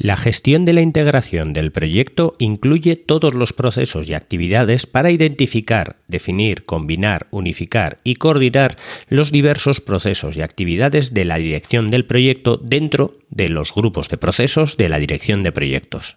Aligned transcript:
La 0.00 0.16
gestión 0.16 0.64
de 0.64 0.72
la 0.74 0.80
integración 0.80 1.52
del 1.52 1.72
proyecto 1.72 2.36
incluye 2.38 2.94
todos 2.94 3.34
los 3.34 3.52
procesos 3.52 4.08
y 4.08 4.14
actividades 4.14 4.86
para 4.86 5.10
identificar, 5.10 5.96
definir, 6.06 6.64
combinar, 6.64 7.26
unificar 7.32 7.98
y 8.04 8.14
coordinar 8.14 8.76
los 9.08 9.32
diversos 9.32 9.80
procesos 9.80 10.36
y 10.36 10.42
actividades 10.42 11.14
de 11.14 11.24
la 11.24 11.38
dirección 11.38 11.88
del 11.88 12.06
proyecto 12.06 12.58
dentro 12.58 13.18
de 13.30 13.48
los 13.48 13.74
grupos 13.74 14.08
de 14.08 14.18
procesos 14.18 14.76
de 14.76 14.88
la 14.88 15.00
dirección 15.00 15.42
de 15.42 15.50
proyectos. 15.50 16.16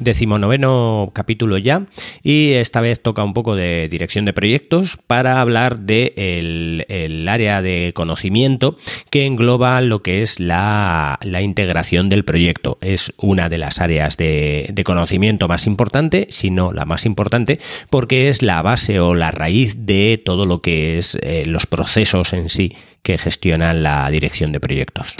Decimonoveno 0.00 1.10
capítulo 1.14 1.58
ya 1.58 1.86
y 2.22 2.52
esta 2.52 2.80
vez 2.80 3.00
toca 3.00 3.22
un 3.22 3.34
poco 3.34 3.54
de 3.54 3.88
dirección 3.88 4.24
de 4.24 4.32
proyectos 4.32 4.98
para 5.06 5.40
hablar 5.40 5.80
de 5.80 6.14
el, 6.16 7.28
área 7.28 7.62
de 7.62 7.92
conocimiento 7.94 8.76
que 9.10 9.24
engloba 9.24 9.80
lo 9.80 10.02
que 10.02 10.22
es 10.22 10.40
la, 10.40 11.18
integración 11.40 12.08
del 12.08 12.24
proyecto. 12.24 12.78
Es 12.80 13.12
una 13.18 13.48
de 13.48 13.58
las 13.58 13.80
áreas 13.80 14.16
de, 14.16 14.74
conocimiento 14.84 15.46
más 15.46 15.66
importante, 15.66 16.26
si 16.30 16.50
no 16.50 16.72
la 16.72 16.84
más 16.84 17.06
importante, 17.06 17.60
porque 17.90 18.28
es 18.28 18.42
la 18.42 18.62
base 18.62 18.98
o 18.98 19.14
la 19.14 19.30
raíz 19.30 19.86
de 19.86 20.20
todo 20.24 20.46
lo 20.46 20.60
que 20.60 20.98
es 20.98 21.16
eh, 21.22 21.44
los 21.46 21.66
procesos 21.66 22.32
en 22.32 22.48
sí 22.48 22.74
que 23.02 23.18
gestionan 23.18 23.82
la 23.82 24.10
dirección 24.10 24.52
de 24.52 24.60
proyectos. 24.60 25.16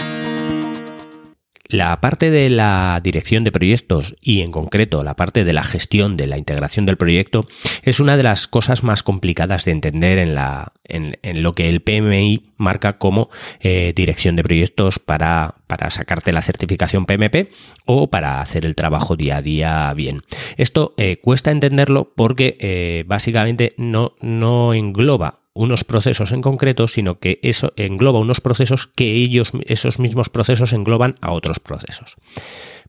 La 1.71 2.01
parte 2.01 2.29
de 2.31 2.49
la 2.49 2.99
dirección 3.01 3.45
de 3.45 3.51
proyectos 3.53 4.17
y 4.19 4.41
en 4.41 4.51
concreto 4.51 5.05
la 5.05 5.15
parte 5.15 5.45
de 5.45 5.53
la 5.53 5.63
gestión 5.63 6.17
de 6.17 6.27
la 6.27 6.37
integración 6.37 6.85
del 6.85 6.97
proyecto 6.97 7.47
es 7.83 8.01
una 8.01 8.17
de 8.17 8.23
las 8.23 8.49
cosas 8.49 8.83
más 8.83 9.03
complicadas 9.03 9.63
de 9.63 9.71
entender 9.71 10.17
en, 10.17 10.35
la, 10.35 10.73
en, 10.83 11.15
lo 11.41 11.53
que 11.53 11.69
el 11.69 11.79
PMI 11.79 12.51
marca 12.57 12.97
como 12.97 13.29
eh, 13.61 13.93
dirección 13.95 14.35
de 14.35 14.43
proyectos 14.43 14.99
para, 14.99 15.55
para 15.67 15.89
sacarte 15.91 16.33
la 16.33 16.41
certificación 16.41 17.05
PMP 17.05 17.49
o 17.85 18.09
para 18.09 18.41
hacer 18.41 18.65
el 18.65 18.75
trabajo 18.75 19.15
día 19.15 19.37
a 19.37 19.41
día 19.41 19.93
bien. 19.93 20.23
Esto 20.57 20.93
eh, 20.97 21.19
cuesta 21.23 21.51
entenderlo 21.51 22.11
porque 22.17 22.57
eh, 22.59 23.05
básicamente 23.07 23.75
no, 23.77 24.15
no 24.19 24.73
engloba 24.73 25.40
unos 25.53 25.83
procesos 25.83 26.31
en 26.31 26.41
concreto, 26.41 26.87
sino 26.87 27.19
que 27.19 27.39
eso 27.43 27.73
engloba 27.75 28.19
unos 28.19 28.41
procesos 28.41 28.87
que 28.87 29.15
ellos, 29.15 29.51
esos 29.65 29.99
mismos 29.99 30.29
procesos 30.29 30.73
engloban 30.73 31.15
a 31.21 31.31
otros 31.31 31.59
procesos. 31.59 32.15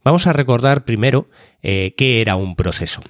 Vamos 0.05 0.27
a 0.27 0.33
recordar 0.33 0.85
primero 0.85 1.29
eh, 1.63 1.95
qué 1.97 2.21
era 2.21 2.37
un 2.37 2.57
proceso. 2.57 3.01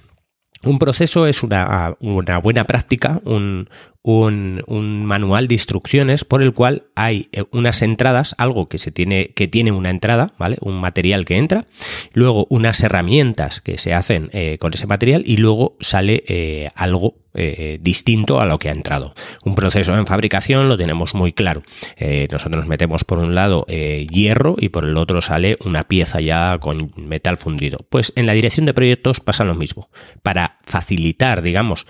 Un 0.64 0.78
proceso 0.78 1.26
es 1.26 1.42
una, 1.42 1.96
una 1.98 2.38
buena 2.38 2.64
práctica, 2.64 3.20
un, 3.24 3.68
un, 4.02 4.62
un, 4.68 5.04
manual 5.04 5.48
de 5.48 5.56
instrucciones 5.56 6.24
por 6.24 6.40
el 6.40 6.54
cual 6.54 6.84
hay 6.94 7.28
eh, 7.32 7.42
unas 7.50 7.82
entradas, 7.82 8.36
algo 8.38 8.68
que 8.68 8.78
se 8.78 8.92
tiene, 8.92 9.30
que 9.34 9.48
tiene 9.48 9.72
una 9.72 9.90
entrada, 9.90 10.34
¿vale? 10.38 10.58
Un 10.60 10.80
material 10.80 11.24
que 11.24 11.36
entra, 11.36 11.66
luego 12.12 12.46
unas 12.48 12.80
herramientas 12.80 13.60
que 13.60 13.76
se 13.76 13.92
hacen 13.92 14.30
eh, 14.32 14.58
con 14.58 14.72
ese 14.72 14.86
material 14.86 15.24
y 15.26 15.36
luego 15.36 15.76
sale 15.80 16.70
algo 16.76 17.21
eh, 17.34 17.78
distinto 17.80 18.40
a 18.40 18.46
lo 18.46 18.58
que 18.58 18.68
ha 18.68 18.72
entrado. 18.72 19.14
Un 19.44 19.54
proceso 19.54 19.96
en 19.96 20.06
fabricación 20.06 20.68
lo 20.68 20.76
tenemos 20.76 21.14
muy 21.14 21.32
claro. 21.32 21.62
Eh, 21.96 22.28
nosotros 22.30 22.66
metemos 22.66 23.04
por 23.04 23.18
un 23.18 23.34
lado 23.34 23.64
eh, 23.68 24.06
hierro 24.10 24.56
y 24.58 24.68
por 24.68 24.84
el 24.84 24.96
otro 24.96 25.22
sale 25.22 25.56
una 25.64 25.84
pieza 25.84 26.20
ya 26.20 26.58
con 26.58 26.92
metal 26.96 27.36
fundido. 27.36 27.78
Pues 27.88 28.12
en 28.16 28.26
la 28.26 28.32
dirección 28.32 28.66
de 28.66 28.74
proyectos 28.74 29.20
pasa 29.20 29.44
lo 29.44 29.54
mismo. 29.54 29.88
Para 30.22 30.58
facilitar, 30.64 31.42
digamos, 31.42 31.86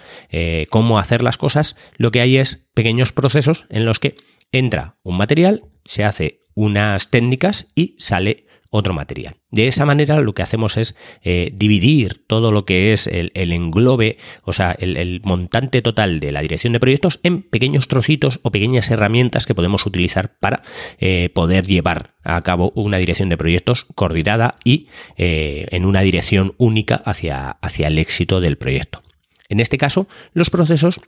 cómo 0.71 0.99
hacer 0.99 1.23
las 1.23 1.39
cosas, 1.39 1.77
lo 1.97 2.11
que 2.11 2.21
hay 2.21 2.37
es 2.37 2.65
pequeños 2.75 3.13
procesos 3.13 3.67
en 3.69 3.85
los 3.85 3.99
que 3.99 4.17
entra 4.53 4.97
un 5.03 5.17
material, 5.17 5.65
se 5.85 6.05
hace 6.05 6.41
unas 6.55 7.11
técnicas 7.11 7.67
y 7.75 7.97
sale 7.99 8.47
otro 8.73 8.95
material. 8.95 9.37
De 9.51 9.69
esa 9.69 9.85
manera 9.85 10.19
lo 10.21 10.33
que 10.33 10.43
hacemos 10.43 10.79
es 10.79 10.97
eh, 11.23 11.51
dividir 11.55 12.25
todo 12.27 12.51
lo 12.53 12.65
que 12.65 12.95
es 12.95 13.07
el, 13.07 13.31
englobe, 13.35 14.17
o 14.45 14.55
sea, 14.55 14.73
el, 14.73 15.21
montante 15.25 15.83
total 15.83 16.21
de 16.21 16.33
la 16.33 16.41
dirección 16.41 16.73
de 16.73 16.81
proyectos 16.81 17.21
en 17.23 17.43
pequeños 17.43 17.87
trocitos 17.87 18.41
o 18.43 18.51
pequeñas 18.51 18.91
herramientas 18.91 19.45
que 19.45 19.55
podemos 19.55 19.85
utilizar 19.85 20.39
para 20.41 20.63
eh, 20.99 21.29
poder 21.35 21.67
llevar 21.67 22.15
a 22.25 22.41
cabo 22.41 22.73
una 22.75 22.97
dirección 22.97 23.29
de 23.29 23.37
proyectos 23.37 23.87
coordinada 23.95 24.57
y 24.65 24.89
eh, 25.19 25.67
en 25.71 25.85
una 25.85 26.01
dirección 26.01 26.55
única 26.57 27.03
hacia, 27.05 27.51
hacia 27.51 27.89
el 27.89 27.99
éxito 27.99 28.41
del 28.41 28.57
proyecto. 28.57 29.03
En 29.51 29.61
este 29.61 29.77
caso, 29.77 30.09
los 30.33 30.49
procesos 30.49 31.03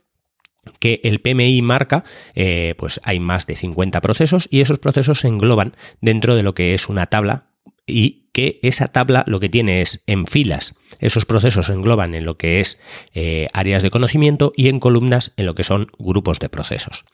que 0.79 1.01
el 1.03 1.19
PMI 1.19 1.61
marca, 1.63 2.03
pues 2.77 2.99
hay 3.03 3.19
más 3.19 3.45
de 3.45 3.55
50 3.55 4.01
procesos 4.01 4.47
y 4.49 4.61
esos 4.61 4.79
procesos 4.79 5.19
se 5.19 5.27
engloban 5.27 5.75
dentro 6.01 6.35
de 6.35 6.41
lo 6.41 6.55
que 6.55 6.73
es 6.73 6.89
una 6.89 7.05
tabla 7.05 7.54
y 7.87 8.25
que 8.31 8.59
esa 8.63 8.89
tabla 8.89 9.23
lo 9.27 9.39
que 9.39 9.47
tiene 9.47 9.81
es 9.81 10.01
en 10.07 10.27
filas. 10.27 10.75
Esos 10.99 11.25
procesos 11.25 11.69
engloban 11.69 12.15
en 12.15 12.25
lo 12.25 12.37
que 12.37 12.59
es 12.59 12.79
eh, 13.13 13.47
áreas 13.53 13.81
de 13.81 13.89
conocimiento 13.89 14.51
y 14.57 14.67
en 14.67 14.79
columnas 14.81 15.31
en 15.37 15.45
lo 15.45 15.55
que 15.55 15.63
son 15.63 15.87
grupos 15.97 16.39
de 16.39 16.49
procesos. 16.49 17.05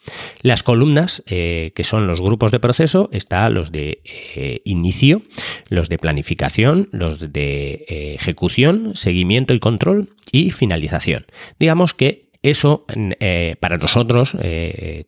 Las 0.41 0.63
columnas, 0.63 1.21
eh, 1.27 1.73
que 1.75 1.83
son 1.83 2.07
los 2.07 2.21
grupos 2.21 2.51
de 2.51 2.59
proceso, 2.59 3.09
están 3.11 3.53
los 3.53 3.71
de 3.71 4.01
eh, 4.35 4.61
inicio, 4.65 5.21
los 5.69 5.89
de 5.89 5.99
planificación, 5.99 6.89
los 6.91 7.31
de 7.31 8.15
ejecución, 8.15 8.95
seguimiento 8.95 9.53
y 9.53 9.59
control 9.59 10.09
y 10.31 10.49
finalización. 10.49 11.25
Digamos 11.59 11.93
que 11.93 12.29
eso 12.41 12.85
para 13.59 13.77
nosotros 13.77 14.35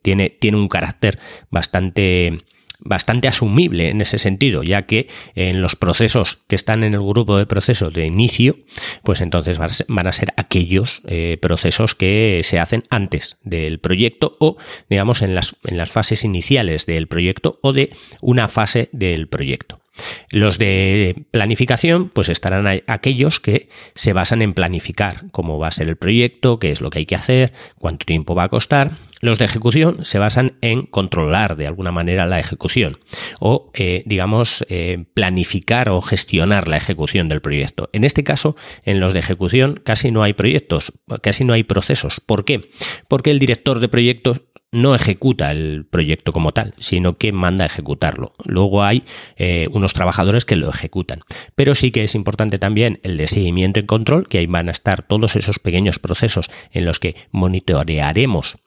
tiene, 0.02 0.30
tiene 0.30 0.56
un 0.56 0.68
carácter 0.68 1.18
bastante 1.50 2.44
bastante 2.80 3.28
asumible 3.28 3.88
en 3.88 4.00
ese 4.00 4.18
sentido, 4.18 4.62
ya 4.62 4.82
que 4.82 5.08
en 5.34 5.62
los 5.62 5.76
procesos 5.76 6.40
que 6.48 6.56
están 6.56 6.84
en 6.84 6.94
el 6.94 7.00
grupo 7.00 7.36
de 7.36 7.46
procesos 7.46 7.92
de 7.92 8.06
inicio, 8.06 8.58
pues 9.02 9.20
entonces 9.20 9.58
van 9.58 10.06
a 10.06 10.12
ser 10.12 10.32
aquellos 10.36 11.02
eh, 11.06 11.38
procesos 11.40 11.94
que 11.94 12.40
se 12.44 12.58
hacen 12.58 12.84
antes 12.90 13.36
del 13.42 13.78
proyecto 13.78 14.36
o, 14.40 14.56
digamos, 14.88 15.22
en 15.22 15.34
las, 15.34 15.56
en 15.64 15.76
las 15.76 15.92
fases 15.92 16.24
iniciales 16.24 16.86
del 16.86 17.08
proyecto 17.08 17.58
o 17.62 17.72
de 17.72 17.90
una 18.20 18.48
fase 18.48 18.88
del 18.92 19.28
proyecto. 19.28 19.83
Los 20.30 20.58
de 20.58 21.24
planificación, 21.30 22.08
pues 22.08 22.28
estarán 22.28 22.82
aquellos 22.86 23.40
que 23.40 23.68
se 23.94 24.12
basan 24.12 24.42
en 24.42 24.54
planificar 24.54 25.30
cómo 25.30 25.58
va 25.58 25.68
a 25.68 25.72
ser 25.72 25.88
el 25.88 25.96
proyecto, 25.96 26.58
qué 26.58 26.70
es 26.70 26.80
lo 26.80 26.90
que 26.90 27.00
hay 27.00 27.06
que 27.06 27.14
hacer, 27.14 27.52
cuánto 27.78 28.04
tiempo 28.04 28.34
va 28.34 28.44
a 28.44 28.48
costar. 28.48 28.92
Los 29.20 29.38
de 29.38 29.46
ejecución 29.46 30.04
se 30.04 30.18
basan 30.18 30.58
en 30.60 30.82
controlar 30.82 31.56
de 31.56 31.66
alguna 31.66 31.92
manera 31.92 32.26
la 32.26 32.40
ejecución 32.40 32.98
o, 33.40 33.70
eh, 33.74 34.02
digamos, 34.04 34.66
eh, 34.68 35.04
planificar 35.14 35.88
o 35.88 36.00
gestionar 36.02 36.68
la 36.68 36.76
ejecución 36.76 37.28
del 37.28 37.40
proyecto. 37.40 37.88
En 37.92 38.04
este 38.04 38.24
caso, 38.24 38.56
en 38.84 39.00
los 39.00 39.14
de 39.14 39.20
ejecución 39.20 39.80
casi 39.82 40.10
no 40.10 40.22
hay 40.22 40.34
proyectos, 40.34 40.92
casi 41.22 41.44
no 41.44 41.54
hay 41.54 41.62
procesos. 41.62 42.20
¿Por 42.20 42.44
qué? 42.44 42.70
Porque 43.08 43.30
el 43.30 43.38
director 43.38 43.80
de 43.80 43.88
proyectos 43.88 44.42
no 44.74 44.94
ejecuta 44.94 45.52
el 45.52 45.86
proyecto 45.88 46.32
como 46.32 46.52
tal, 46.52 46.74
sino 46.78 47.16
que 47.16 47.32
manda 47.32 47.64
a 47.64 47.66
ejecutarlo. 47.66 48.34
Luego 48.44 48.82
hay 48.82 49.04
eh, 49.36 49.66
unos 49.72 49.94
trabajadores 49.94 50.44
que 50.44 50.56
lo 50.56 50.68
ejecutan. 50.68 51.20
Pero 51.54 51.74
sí 51.74 51.92
que 51.92 52.04
es 52.04 52.14
importante 52.14 52.58
también 52.58 53.00
el 53.04 53.16
de 53.16 53.28
seguimiento 53.28 53.80
y 53.80 53.84
control, 53.84 54.26
que 54.28 54.38
ahí 54.38 54.46
van 54.46 54.68
a 54.68 54.72
estar 54.72 55.06
todos 55.06 55.36
esos 55.36 55.58
pequeños 55.60 55.98
procesos 55.98 56.50
en 56.72 56.84
los 56.84 56.98
que 56.98 57.14
monitorearemos 57.30 58.58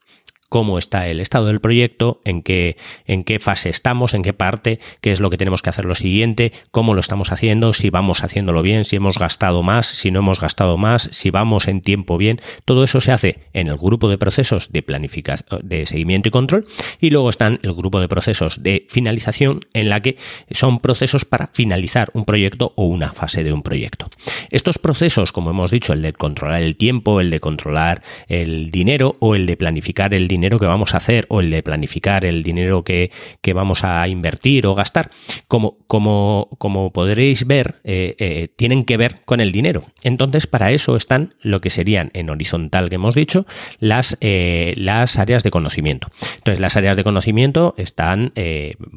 cómo 0.50 0.78
está 0.78 1.08
el 1.08 1.20
estado 1.20 1.48
del 1.48 1.60
proyecto, 1.60 2.22
en 2.24 2.42
qué, 2.42 2.78
en 3.06 3.24
qué 3.24 3.40
fase 3.40 3.70
estamos, 3.70 4.14
en 4.14 4.24
qué 4.24 4.34
parte, 4.34 4.80
qué 5.02 5.12
es 5.12 5.20
lo 5.20 5.30
que 5.30 5.38
tenemos 5.38 5.62
que 5.62 5.70
hacer 5.70 5.86
lo 5.86 5.96
siguiente, 5.96 6.54
cómo 6.72 6.94
lo 6.94 7.02
estamos 7.02 7.32
haciendo, 7.32 7.74
si 7.74 7.90
vamos 7.90 8.24
haciéndolo 8.24 8.62
bien, 8.62 8.86
si 8.86 8.96
hemos 8.96 9.18
gastado 9.18 9.64
más, 9.64 9.88
si 9.88 10.12
no 10.12 10.20
hemos 10.20 10.40
gastado 10.40 10.78
más, 10.78 11.10
si 11.12 11.30
vamos 11.32 11.68
en 11.68 11.82
tiempo 11.82 12.18
bien. 12.18 12.40
Todo 12.66 12.84
eso 12.84 13.02
se 13.02 13.12
hace 13.12 13.40
en 13.54 13.68
el 13.68 13.78
grupo 13.78 14.10
de 14.10 14.18
procesos 14.18 14.72
de 14.72 14.84
planificación, 14.84 15.48
de 15.64 15.86
seguimiento 15.86 16.30
y 16.30 16.32
control, 16.32 16.66
y 17.00 17.10
luego 17.10 17.30
están 17.30 17.60
el 17.64 17.74
grupo 17.74 18.00
de 18.00 18.08
procesos 18.08 18.64
de 18.64 18.86
finalización, 18.88 19.66
en 19.74 19.90
la 19.90 20.02
que 20.02 20.18
son 20.52 20.80
procesos 20.80 21.26
para 21.26 21.48
finalizar 21.48 22.10
un 22.14 22.26
proyecto 22.26 22.74
o 22.76 22.86
una 22.86 23.12
fase 23.12 23.44
de 23.44 23.52
un 23.52 23.64
proyecto. 23.64 24.10
Estos 24.50 24.78
procesos, 24.78 25.32
como 25.32 25.50
hemos 25.50 25.72
dicho, 25.72 25.94
el 25.94 26.02
de 26.02 26.14
controlar 26.14 26.62
el 26.62 26.78
tiempo, 26.78 27.20
el 27.20 27.30
de 27.30 27.40
controlar 27.40 28.02
el 28.28 28.72
dinero 28.72 29.18
o 29.20 29.36
el 29.36 29.46
de 29.46 29.58
planificar 29.58 30.14
el 30.14 30.28
dinero, 30.28 30.37
dinero 30.38 30.60
que 30.60 30.68
vamos 30.68 30.94
a 30.94 30.98
hacer 30.98 31.26
o 31.30 31.42
el 31.42 31.50
de 31.50 31.64
planificar 31.64 32.24
el 32.24 32.44
dinero 32.44 32.84
que, 32.84 33.12
vamos 33.54 33.84
a 33.84 34.08
invertir 34.08 34.68
o 34.68 34.76
gastar, 34.76 35.10
como, 35.48 35.78
como, 35.88 36.50
como 36.60 36.92
podréis 36.92 37.48
ver, 37.48 37.76
eh, 37.84 38.16
eh, 38.20 38.50
tienen 38.56 38.84
que 38.84 38.98
ver 38.98 39.22
con 39.26 39.40
el 39.40 39.52
dinero. 39.52 39.86
Entonces, 40.04 40.46
para 40.46 40.72
eso 40.72 40.96
están 40.96 41.34
lo 41.42 41.60
que 41.60 41.72
serían 41.72 42.12
en 42.14 42.30
horizontal 42.30 42.90
que 42.90 42.96
hemos 42.96 43.16
dicho, 43.16 43.48
las, 43.80 44.18
eh, 44.22 44.74
las 44.76 45.18
áreas 45.18 45.44
de 45.44 45.50
conocimiento. 45.50 46.10
Entonces, 46.36 46.60
las 46.60 46.78
áreas 46.78 46.98
de 46.98 47.04
conocimiento 47.04 47.74
están, 47.78 48.32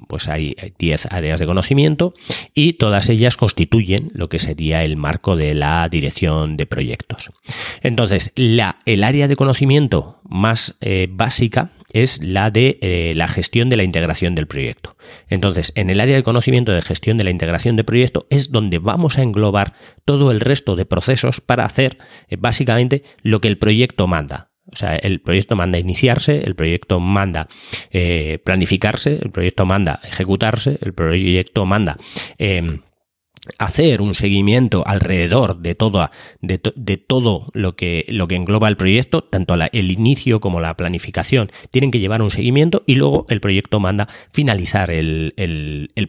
pues 0.09 0.29
hay 0.29 0.55
10 0.79 1.07
áreas 1.13 1.41
de 1.41 1.47
conocimiento 1.47 2.13
y 2.55 2.75
todas 2.75 3.09
ellas 3.09 3.37
constituyen 3.37 4.11
lo 4.13 4.29
que 4.29 4.39
sería 4.39 4.85
el 4.85 4.97
marco 4.97 5.37
de 5.37 5.55
la 5.55 5.89
dirección 5.89 6.57
de 6.57 6.67
proyectos. 6.67 7.31
Entonces, 7.83 8.33
la, 8.35 8.81
el 8.85 9.05
área 9.05 9.27
de 9.27 9.37
conocimiento 9.37 10.20
más 10.31 10.77
básica 11.11 11.73
es 11.93 12.23
la 12.23 12.51
de 12.51 12.79
eh, 12.81 13.13
la 13.17 13.29
gestión 13.29 13.69
de 13.69 13.77
la 13.77 13.83
integración 13.83 14.35
del 14.35 14.47
proyecto. 14.47 14.97
Entonces, 15.29 15.73
en 15.75 15.91
el 15.91 16.01
área 16.01 16.17
de 16.17 16.23
conocimiento 16.23 16.73
de 16.73 16.83
gestión 16.83 17.19
de 17.19 17.25
la 17.25 17.31
integración 17.31 17.77
de 17.77 17.85
proyecto 17.85 18.27
es 18.31 18.51
donde 18.51 18.79
vamos 18.79 19.19
a 19.19 19.23
englobar 19.23 19.75
todo 20.05 20.31
el 20.31 20.41
resto 20.41 20.77
de 20.77 20.87
procesos 20.87 21.41
para 21.41 21.65
hacer 21.65 21.99
eh, 22.29 22.37
básicamente 22.39 23.03
lo 23.23 23.41
que 23.41 23.49
el 23.49 23.59
proyecto 23.59 24.07
manda. 24.07 24.51
O 24.73 24.77
sea, 24.77 24.95
el 24.95 25.21
proyecto 25.21 25.57
manda 25.57 25.79
iniciarse, 25.79 26.43
el 26.45 26.55
proyecto 26.55 27.01
manda 27.01 27.49
eh, 27.91 28.39
planificarse, 28.45 29.19
el 29.21 29.31
proyecto 29.33 29.67
manda 29.67 30.01
ejecutarse, 30.05 30.79
el 30.81 30.95
proyecto 30.95 31.67
manda 31.67 31.97
em, 32.39 32.81
hacer 33.59 34.03
un 34.03 34.15
seguimiento 34.15 34.83
alrededor 34.87 35.59
de 35.59 35.75
todo, 35.75 36.11
de, 36.41 36.59
todo 36.99 37.51
lo 37.55 37.75
que, 37.75 38.05
lo 38.09 38.29
que 38.29 38.37
engloba 38.37 38.69
el 38.69 38.77
proyecto, 38.77 39.25
tanto 39.25 39.55
el 39.73 39.91
inicio 39.91 40.41
como 40.41 40.61
la 40.61 40.77
planificación, 40.77 41.51
tienen 41.71 41.91
que 41.91 42.01
llevar 42.01 42.23
un 42.23 42.31
seguimiento 42.31 42.83
y 42.87 42.97
luego 42.97 43.27
el 43.29 43.41
proyecto 43.41 43.81
manda 43.81 44.09
finalizar 44.33 44.91
el, 44.91 45.33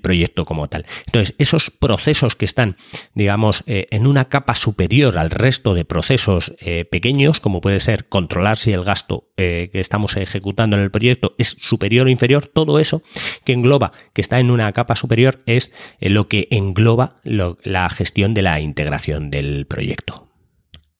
proyecto 0.01 0.45
como 0.45 0.67
tal. 0.67 0.85
Entonces, 1.05 1.35
esos 1.37 1.69
procesos 1.69 2.35
que 2.35 2.45
están, 2.45 2.75
digamos, 3.13 3.63
eh, 3.67 3.87
en 3.91 4.07
una 4.07 4.25
capa 4.25 4.55
superior 4.55 5.17
al 5.17 5.29
resto 5.29 5.73
de 5.73 5.85
procesos 5.85 6.53
eh, 6.59 6.85
pequeños, 6.85 7.39
como 7.39 7.61
puede 7.61 7.79
ser 7.79 8.07
controlar 8.07 8.57
si 8.57 8.73
el 8.73 8.83
gasto 8.83 9.29
eh, 9.37 9.69
que 9.71 9.79
estamos 9.79 10.17
ejecutando 10.17 10.75
en 10.75 10.83
el 10.83 10.91
proyecto 10.91 11.35
es 11.37 11.55
superior 11.59 12.07
o 12.07 12.09
inferior, 12.09 12.47
todo 12.47 12.79
eso 12.79 13.03
que 13.45 13.53
engloba, 13.53 13.91
que 14.13 14.21
está 14.21 14.39
en 14.39 14.51
una 14.51 14.69
capa 14.71 14.95
superior, 14.95 15.41
es 15.45 15.71
lo 15.99 16.27
que 16.27 16.47
engloba 16.51 17.20
la 17.23 17.89
gestión 17.89 18.33
de 18.33 18.41
la 18.41 18.59
integración 18.59 19.29
del 19.29 19.65
proyecto. 19.67 20.27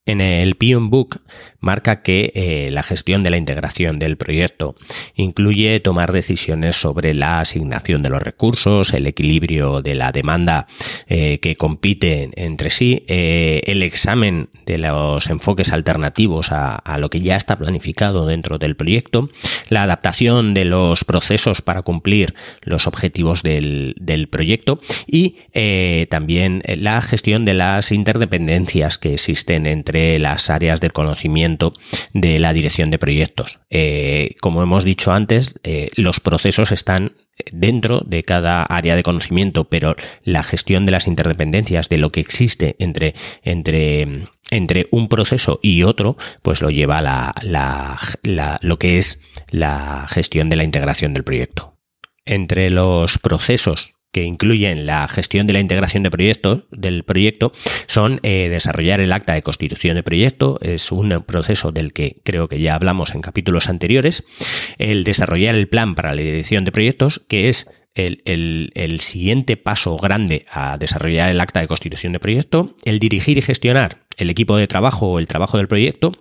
En 0.05 0.21
el 0.21 0.55
Pion 0.55 0.89
Book 0.89 1.21
marca 1.61 2.01
que 2.01 2.31
eh, 2.35 2.69
la 2.71 2.83
gestión 2.83 3.23
de 3.23 3.29
la 3.29 3.37
integración 3.37 3.99
del 3.99 4.17
proyecto 4.17 4.75
incluye 5.15 5.79
tomar 5.79 6.11
decisiones 6.11 6.75
sobre 6.75 7.13
la 7.13 7.39
asignación 7.39 8.01
de 8.01 8.09
los 8.09 8.21
recursos, 8.21 8.93
el 8.93 9.07
equilibrio 9.07 9.81
de 9.81 9.95
la 9.95 10.11
demanda 10.11 10.67
eh, 11.07 11.39
que 11.39 11.55
compite 11.55 12.31
entre 12.35 12.71
sí, 12.71 13.05
eh, 13.07 13.61
el 13.67 13.83
examen 13.83 14.49
de 14.65 14.79
los 14.79 15.29
enfoques 15.29 15.71
alternativos 15.71 16.51
a, 16.51 16.81
lo 16.97 17.09
que 17.09 17.21
ya 17.21 17.35
está 17.35 17.57
planificado 17.57 18.25
dentro 18.25 18.57
del 18.57 18.75
proyecto, 18.75 19.29
la 19.69 19.83
adaptación 19.83 20.53
de 20.53 20.65
los 20.65 21.03
procesos 21.03 21.61
para 21.61 21.83
cumplir 21.83 22.33
los 22.63 22.87
objetivos 22.87 23.43
del, 23.43 23.95
del 23.99 24.27
proyecto 24.27 24.79
y 25.07 25.35
también 26.09 26.63
la 26.65 27.01
gestión 27.01 27.45
de 27.45 27.53
las 27.53 27.91
interdependencias 27.91 28.97
que 28.97 29.13
existen 29.13 29.67
entre 29.67 30.19
las 30.19 30.49
áreas 30.49 30.81
del 30.81 30.93
conocimiento 30.93 31.50
de 32.13 32.39
la 32.39 32.53
dirección 32.53 32.91
de 32.91 32.99
proyectos. 32.99 33.59
Eh, 33.69 34.35
como 34.41 34.61
hemos 34.63 34.83
dicho 34.83 35.11
antes, 35.11 35.55
eh, 35.63 35.89
los 35.95 36.19
procesos 36.19 36.71
están 36.71 37.13
dentro 37.51 38.01
de 38.05 38.23
cada 38.23 38.63
área 38.63 38.95
de 38.95 39.03
conocimiento, 39.03 39.65
pero 39.65 39.95
la 40.23 40.43
gestión 40.43 40.85
de 40.85 40.91
las 40.91 41.07
interdependencias, 41.07 41.89
de 41.89 41.97
lo 41.97 42.11
que 42.11 42.19
existe 42.19 42.75
entre, 42.79 43.15
entre, 43.43 44.27
entre 44.51 44.87
un 44.91 45.07
proceso 45.07 45.59
y 45.61 45.83
otro, 45.83 46.17
pues 46.41 46.61
lo 46.61 46.69
lleva 46.69 47.01
la, 47.01 47.33
la, 47.41 48.59
lo 48.61 48.79
que 48.79 48.97
es 48.97 49.21
la 49.49 50.05
gestión 50.09 50.49
de 50.49 50.55
la 50.55 50.63
integración 50.63 51.13
del 51.13 51.23
proyecto. 51.23 51.77
Entre 52.25 52.69
los 52.69 53.17
procesos 53.17 53.93
que 54.11 54.23
incluyen 54.23 54.85
la 54.85 55.07
gestión 55.07 55.47
de 55.47 55.53
la 55.53 55.59
integración 55.59 56.03
de 56.03 56.11
proyectos 56.11 56.63
del 56.71 57.03
proyecto 57.03 57.51
son 57.87 58.19
eh, 58.23 58.49
desarrollar 58.49 58.99
el 58.99 59.13
acta 59.13 59.33
de 59.33 59.41
constitución 59.41 59.95
de 59.95 60.03
proyecto, 60.03 60.59
es 60.61 60.91
un 60.91 61.23
proceso 61.25 61.71
del 61.71 61.93
que 61.93 62.21
creo 62.23 62.47
que 62.47 62.59
ya 62.59 62.75
hablamos 62.75 63.15
en 63.15 63.21
capítulos 63.21 63.69
anteriores, 63.69 64.23
el 64.77 65.03
desarrollar 65.03 65.55
el 65.55 65.69
plan 65.69 65.95
para 65.95 66.13
la 66.13 66.21
dirección 66.21 66.65
de 66.65 66.71
proyectos, 66.71 67.21
que 67.27 67.49
es 67.49 67.67
el, 67.95 68.71
el, 68.73 68.99
siguiente 69.01 69.57
paso 69.57 69.97
grande 69.97 70.45
a 70.49 70.77
desarrollar 70.77 71.29
el 71.29 71.41
acta 71.41 71.59
de 71.59 71.67
constitución 71.67 72.13
de 72.13 72.19
proyecto, 72.19 72.75
el 72.83 72.99
dirigir 72.99 73.37
y 73.37 73.41
gestionar 73.41 74.05
el 74.17 74.29
equipo 74.29 74.55
de 74.55 74.67
trabajo 74.67 75.07
o 75.07 75.19
el 75.19 75.27
trabajo 75.27 75.57
del 75.57 75.67
proyecto, 75.67 76.11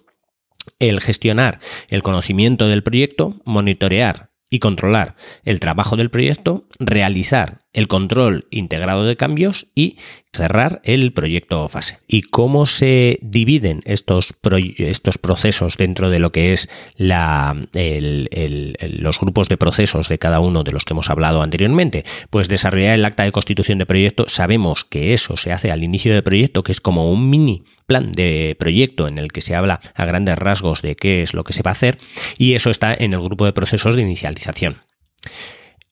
el 0.78 1.00
gestionar 1.00 1.60
el 1.88 2.02
conocimiento 2.02 2.66
del 2.66 2.82
proyecto, 2.82 3.40
monitorear 3.44 4.30
y 4.50 4.58
controlar 4.58 5.14
el 5.44 5.60
trabajo 5.60 5.96
del 5.96 6.10
proyecto, 6.10 6.66
realizar 6.78 7.59
el 7.72 7.86
control 7.88 8.46
integrado 8.50 9.04
de 9.04 9.16
cambios 9.16 9.68
y 9.74 9.96
cerrar 10.32 10.80
el 10.84 11.12
proyecto 11.12 11.68
fase. 11.68 11.98
¿Y 12.06 12.22
cómo 12.22 12.66
se 12.66 13.18
dividen 13.22 13.80
estos, 13.84 14.34
estos 14.78 15.18
procesos 15.18 15.76
dentro 15.76 16.10
de 16.10 16.18
lo 16.18 16.30
que 16.30 16.52
es 16.52 16.68
la, 16.96 17.56
los 17.72 19.20
grupos 19.20 19.48
de 19.48 19.56
procesos 19.56 20.08
de 20.08 20.18
cada 20.18 20.40
uno 20.40 20.62
de 20.62 20.72
los 20.72 20.84
que 20.84 20.94
hemos 20.94 21.10
hablado 21.10 21.42
anteriormente? 21.42 22.04
Pues 22.30 22.48
desarrollar 22.48 22.94
el 22.94 23.04
acta 23.04 23.24
de 23.24 23.32
constitución 23.32 23.78
de 23.78 23.86
proyecto, 23.86 24.26
sabemos 24.28 24.84
que 24.84 25.14
eso 25.14 25.36
se 25.36 25.52
hace 25.52 25.70
al 25.70 25.84
inicio 25.84 26.12
del 26.12 26.22
proyecto, 26.22 26.62
que 26.62 26.72
es 26.72 26.80
como 26.80 27.10
un 27.10 27.30
mini 27.30 27.64
plan 27.86 28.12
de 28.12 28.56
proyecto 28.58 29.08
en 29.08 29.18
el 29.18 29.32
que 29.32 29.40
se 29.40 29.56
habla 29.56 29.80
a 29.94 30.04
grandes 30.04 30.38
rasgos 30.38 30.82
de 30.82 30.94
qué 30.94 31.22
es 31.22 31.34
lo 31.34 31.42
que 31.42 31.52
se 31.52 31.62
va 31.62 31.70
a 31.70 31.72
hacer 31.72 31.98
y 32.38 32.54
eso 32.54 32.70
está 32.70 32.94
en 32.94 33.12
el 33.12 33.20
grupo 33.20 33.44
de 33.44 33.52
procesos 33.52 33.96
de 33.96 34.02
inicialización. 34.02 34.76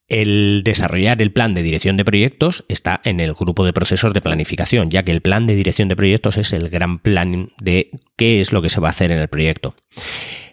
El 0.09 0.63
desarrollar 0.65 1.21
el 1.21 1.33
plan 1.33 1.53
de 1.53 1.63
dirección 1.63 1.99
de 1.99 2.05
proyectos 2.05 2.65
está 2.69 3.01
en 3.05 3.21
el 3.21 3.35
grupo 3.35 3.67
de 3.67 3.75
procesos 3.75 4.15
de 4.15 4.23
planificación, 4.23 4.91
ya 4.91 5.03
que 5.03 5.13
el 5.13 5.21
plan 5.21 5.47
de 5.47 5.55
dirección 5.55 5.89
de 5.89 5.97
proyectos 5.97 6.39
es 6.39 6.55
el 6.55 6.71
gran 6.71 6.99
plan 6.99 7.51
de 7.61 7.91
qué 8.17 8.41
es 8.41 8.53
lo 8.53 8.63
que 8.63 8.71
se 8.71 8.81
va 8.81 8.89
a 8.89 8.91
hacer 8.91 9.11
en 9.11 9.19
el 9.19 9.29
proyecto. 9.29 9.75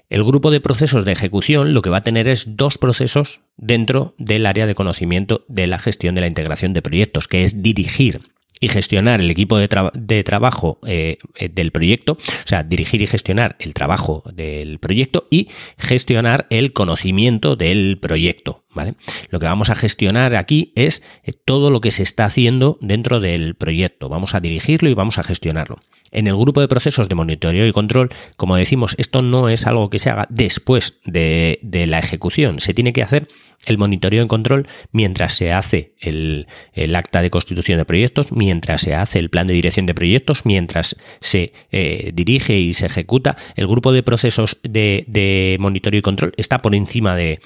El 0.10 0.24
grupo 0.24 0.52
de 0.52 0.60
procesos 0.60 1.06
de 1.06 1.14
ejecución 1.14 1.74
lo 1.74 1.82
que 1.82 1.90
va 1.90 1.98
a 1.98 2.04
tener 2.04 2.28
es 2.28 2.58
dos 2.58 2.78
procesos 2.78 3.42
dentro 3.56 4.14
del 4.18 4.46
área 4.46 4.68
de 4.68 4.76
conocimiento 4.76 5.46
de 5.48 5.68
la 5.68 5.80
gestión 5.80 6.16
de 6.16 6.22
la 6.22 6.28
integración 6.28 6.74
de 6.74 6.82
proyectos, 6.82 7.28
que 7.28 7.44
es 7.44 7.64
dirigir 7.64 8.22
y 8.60 8.70
gestionar 8.70 9.22
el 9.22 9.30
equipo 9.30 9.58
de, 9.58 10.24
trabajo 10.24 10.80
eh, 10.86 11.18
eh, 11.36 11.50
del 11.50 11.72
proyecto, 11.72 12.14
o 12.14 12.48
sea, 12.48 12.64
dirigir 12.64 13.02
y 13.02 13.08
gestionar 13.08 13.56
el 13.60 13.74
trabajo 13.74 14.24
del 14.34 14.80
proyecto 14.80 15.28
y 15.30 15.50
gestionar 15.78 16.48
el 16.50 16.74
conocimiento 16.74 17.56
del 17.56 17.98
proyecto. 18.00 18.64
¿vale? 18.74 18.96
Lo 19.30 19.40
que 19.40 19.46
vamos 19.46 19.70
a 19.70 19.76
gestionar 19.76 20.36
aquí 20.36 20.72
es 20.76 21.02
eh, 21.24 21.32
todo 21.34 21.70
lo 21.70 21.82
que 21.82 21.92
se 21.92 22.04
está 22.04 22.26
haciendo 22.26 22.78
dentro 22.82 23.20
del 23.20 23.56
proyecto. 23.56 24.10
Vamos 24.10 24.36
a 24.36 24.40
dirigirlo 24.40 24.90
y 24.90 24.94
vamos 24.94 25.18
a 25.18 25.24
gestionarlo. 25.24 25.78
En 26.12 26.28
el 26.28 26.38
grupo 26.38 26.62
de 26.62 26.68
procesos 26.68 27.10
de 27.10 27.16
monitoreo 27.16 27.68
y 27.68 27.74
control, 27.74 28.10
como 28.38 28.56
decimos, 28.56 28.96
esto 28.98 29.22
no 29.22 29.50
es 29.50 29.66
algo 29.66 29.90
que 29.90 30.00
se 30.00 30.10
haga 30.10 30.28
después 30.30 31.00
de, 31.04 31.60
de 31.62 31.88
la 31.88 32.00
ejecución, 32.00 32.60
se 32.60 32.74
tiene 32.74 32.94
que 32.94 33.04
hacer 33.04 33.28
el 33.68 33.78
monitoreo 33.78 34.22
en 34.22 34.28
control 34.28 34.68
mientras 34.92 35.34
se 35.34 35.52
hace 35.52 35.94
el, 36.00 36.48
acta 36.96 37.22
de 37.22 37.30
constitución 37.30 37.78
de 37.78 37.86
proyectos, 37.86 38.32
mientras 38.32 38.82
se 38.82 38.96
hace 38.96 39.20
el 39.20 39.30
plan 39.30 39.48
de 39.48 39.54
dirección 39.54 39.86
de 39.86 39.94
proyectos, 39.94 40.46
mientras 40.46 40.96
se 41.20 41.54
eh, 41.72 42.12
dirige 42.14 42.58
y 42.58 42.74
se 42.74 42.86
ejecuta. 42.86 43.36
El 43.56 43.68
grupo 43.68 43.92
de 43.92 44.04
procesos 44.04 44.60
de, 44.64 45.58
monitoreo 45.60 46.00
y 46.00 46.02
control 46.02 46.34
está 46.38 46.62
por 46.62 46.76
encima 46.76 47.16
de, 47.16 47.40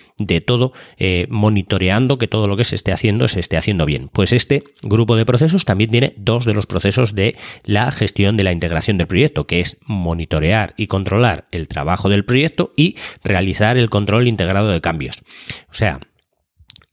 todo, 0.45 0.73
eh, 0.97 1.27
monitoreando 1.29 2.17
que 2.17 2.27
todo 2.27 2.47
lo 2.47 2.57
que 2.57 2.63
se 2.63 2.75
esté 2.75 2.91
haciendo 2.91 3.27
se 3.27 3.39
esté 3.39 3.57
haciendo 3.57 3.85
bien. 3.85 4.09
Pues 4.11 4.33
este 4.33 4.63
grupo 4.83 5.15
de 5.15 5.25
procesos 5.25 5.65
también 5.65 5.91
tiene 5.91 6.13
dos 6.17 6.45
de 6.45 6.53
los 6.53 6.65
procesos 6.65 7.15
de 7.15 7.35
la 7.63 7.91
gestión 7.91 8.37
de 8.37 8.43
la 8.43 8.51
integración 8.51 8.97
del 8.97 9.07
proyecto, 9.07 9.47
que 9.47 9.59
es 9.59 9.77
monitorear 9.85 10.73
y 10.77 10.87
controlar 10.87 11.47
el 11.51 11.67
trabajo 11.67 12.09
del 12.09 12.25
proyecto 12.25 12.73
y 12.75 12.95
realizar 13.23 13.77
el 13.77 13.89
control 13.89 14.27
integrado 14.27 14.69
de 14.69 14.81
cambios. 14.81 15.23
O 15.71 15.75
sea, 15.75 15.99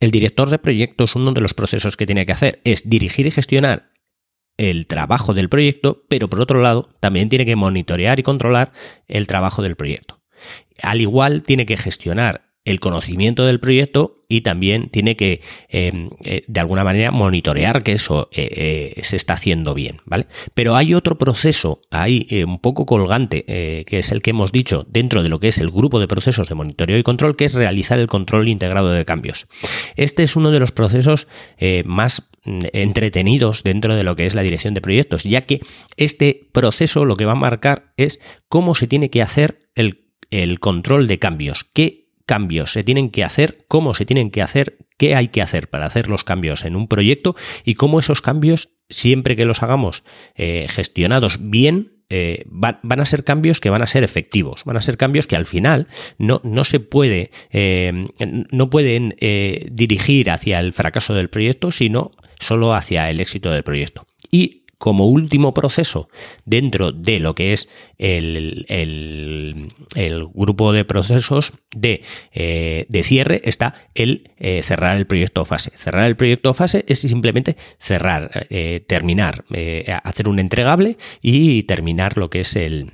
el 0.01 0.11
director 0.11 0.51
de 0.51 0.59
proyectos, 0.59 1.17
uno 1.17 1.33
de 1.33 1.41
los 1.41 1.55
procesos 1.55 1.97
que 1.97 2.07
tiene 2.07 2.27
que 2.27 2.33
hacer 2.33 2.61
es 2.65 2.89
dirigir 2.89 3.27
y 3.27 3.31
gestionar 3.31 3.91
el 4.57 4.87
trabajo 4.87 5.35
del 5.35 5.49
proyecto, 5.49 6.05
pero 6.09 6.29
por 6.29 6.41
otro 6.41 6.61
lado 6.61 6.89
también 7.01 7.29
tiene 7.29 7.47
que 7.47 7.57
monitorear 7.57 8.19
y 8.19 8.23
controlar 8.23 8.73
el 9.07 9.27
trabajo 9.27 9.63
del 9.63 9.77
proyecto. 9.77 10.23
Al 10.83 11.01
igual 11.01 11.43
tiene 11.43 11.67
que 11.67 11.77
gestionar 11.77 12.46
el 12.67 12.81
conocimiento 12.81 13.47
del 13.47 13.61
proyecto 13.61 14.25
y 14.29 14.41
también 14.41 14.89
tiene 14.89 15.17
que 15.17 15.41
em, 15.69 16.11
eh, 16.25 16.43
de 16.49 16.61
alguna 16.61 16.83
manera 16.83 17.13
monitorear 17.13 17.85
que 17.85 17.93
eso 17.93 18.29
eh, 18.33 18.95
eh, 18.97 19.03
se 19.05 19.15
está 19.15 19.35
haciendo 19.35 19.73
bien, 19.73 20.01
¿vale? 20.05 20.27
Pero 20.53 20.75
hay 20.75 20.93
otro 20.93 21.17
proceso 21.17 21.81
ahí 21.93 22.27
un 22.45 22.59
poco 22.59 22.85
colgante 22.85 23.45
que 23.45 23.99
es 23.99 24.11
el 24.11 24.21
que 24.21 24.31
hemos 24.31 24.51
dicho 24.51 24.85
dentro 24.89 25.23
de 25.23 25.29
lo 25.29 25.39
que 25.39 25.49
es 25.49 25.59
el 25.59 25.71
grupo 25.71 26.01
de 26.01 26.09
procesos 26.09 26.49
de 26.49 26.57
monitoreo 26.57 26.99
y 26.99 27.05
control 27.05 27.37
que 27.37 27.45
es 27.45 27.55
realizar 27.55 28.01
el 28.01 28.09
control 28.09 28.49
integrado 28.49 28.91
de 28.91 29.05
cambios. 29.05 29.47
Este 29.95 30.25
es 30.25 30.35
uno 30.35 30.51
de 30.51 30.59
los 30.59 30.73
procesos 30.73 31.29
más 31.85 32.29
mm, 32.45 32.61
entretenidos 32.73 33.63
dentro 33.63 33.95
de 33.95 34.03
lo 34.03 34.17
que 34.17 34.27
es 34.27 34.35
la 34.35 34.43
dirección 34.43 34.75
de 34.75 34.81
proyectos, 34.81 35.23
ya 35.23 35.43
que 35.43 35.61
este 35.97 36.49
proceso 36.53 37.05
lo 37.05 37.17
que 37.17 37.27
va 37.27 37.33
a 37.33 37.37
marcar 37.37 37.93
es 37.97 38.21
cómo 38.49 38.75
se 38.75 38.89
tiene 38.89 39.09
que 39.09 39.23
hacer 39.23 39.61
el, 39.77 40.07
el 40.31 40.59
control 40.59 41.07
de 41.07 41.21
cambios, 41.21 41.65
qué 41.73 42.06
cambios 42.27 42.73
se 42.73 42.85
tienen 42.85 43.11
que 43.11 43.25
hacer, 43.25 43.65
cómo 43.69 43.95
se 43.95 44.05
tienen 44.05 44.31
que 44.31 44.43
hacer, 44.43 44.77
qué 44.99 45.15
hay 45.15 45.29
que 45.29 45.43
hacer 45.43 45.69
para 45.69 45.87
hacer 45.87 46.09
los 46.09 46.25
cambios 46.25 46.65
en 46.65 46.77
un 46.77 46.89
proyecto 46.89 47.37
y 47.65 47.75
cómo 47.75 48.01
esos 48.01 48.21
cambios, 48.21 48.75
siempre 48.91 49.37
que 49.37 49.47
los 49.47 49.63
hagamos 49.63 50.05
eh, 50.35 50.67
gestionados 50.69 51.39
bien, 51.41 51.93
eh, 52.09 52.45
van, 52.47 52.79
a 52.83 53.05
ser 53.05 53.25
cambios 53.25 53.61
que 53.61 53.71
van 53.71 53.83
a 53.83 53.87
ser 53.89 54.05
efectivos, 54.05 54.63
van 54.65 54.77
a 54.77 54.83
ser 54.83 54.97
cambios 54.97 55.27
que 55.27 55.35
al 55.35 55.47
final 55.47 55.89
no, 56.19 56.41
no 56.45 56.65
se 56.65 56.79
puede, 56.79 57.31
eh, 57.51 58.09
no 58.53 58.71
pueden 58.71 59.17
dirigir 59.73 60.31
hacia 60.31 60.61
el 60.61 60.73
fracaso 60.73 61.15
del 61.15 61.31
proyecto, 61.31 61.73
sino 61.73 62.13
solo 62.39 62.75
hacia 62.75 63.11
el 63.11 63.21
éxito 63.21 63.51
del 63.51 63.65
proyecto. 63.65 64.07
Y 64.31 64.66
como 64.79 65.07
último 65.07 65.55
proceso 65.55 66.09
dentro 66.45 66.93
de 66.93 67.19
lo 67.19 67.35
que 67.35 67.53
es 67.53 67.69
el, 67.99 68.67
grupo 70.35 70.73
de 70.73 70.85
procesos 70.85 71.55
de, 71.75 72.03
eh, 72.33 72.87
cierre 73.03 73.41
está 73.45 73.75
el 73.95 74.31
eh, 74.39 74.63
cerrar 74.63 74.97
el 74.97 75.07
proyecto 75.07 75.45
fase. 75.45 75.71
Cerrar 75.75 76.07
el 76.07 76.17
proyecto 76.17 76.53
fase 76.55 76.85
es 76.89 77.01
simplemente 77.01 77.57
cerrar, 77.79 78.47
eh, 78.51 78.85
terminar, 78.87 79.45
hacer 80.03 80.29
un 80.29 80.39
entregable 80.39 80.99
y 81.23 81.63
terminar 81.65 82.19
lo 82.19 82.31
que 82.31 82.41
es 82.41 82.57
el, 82.57 82.93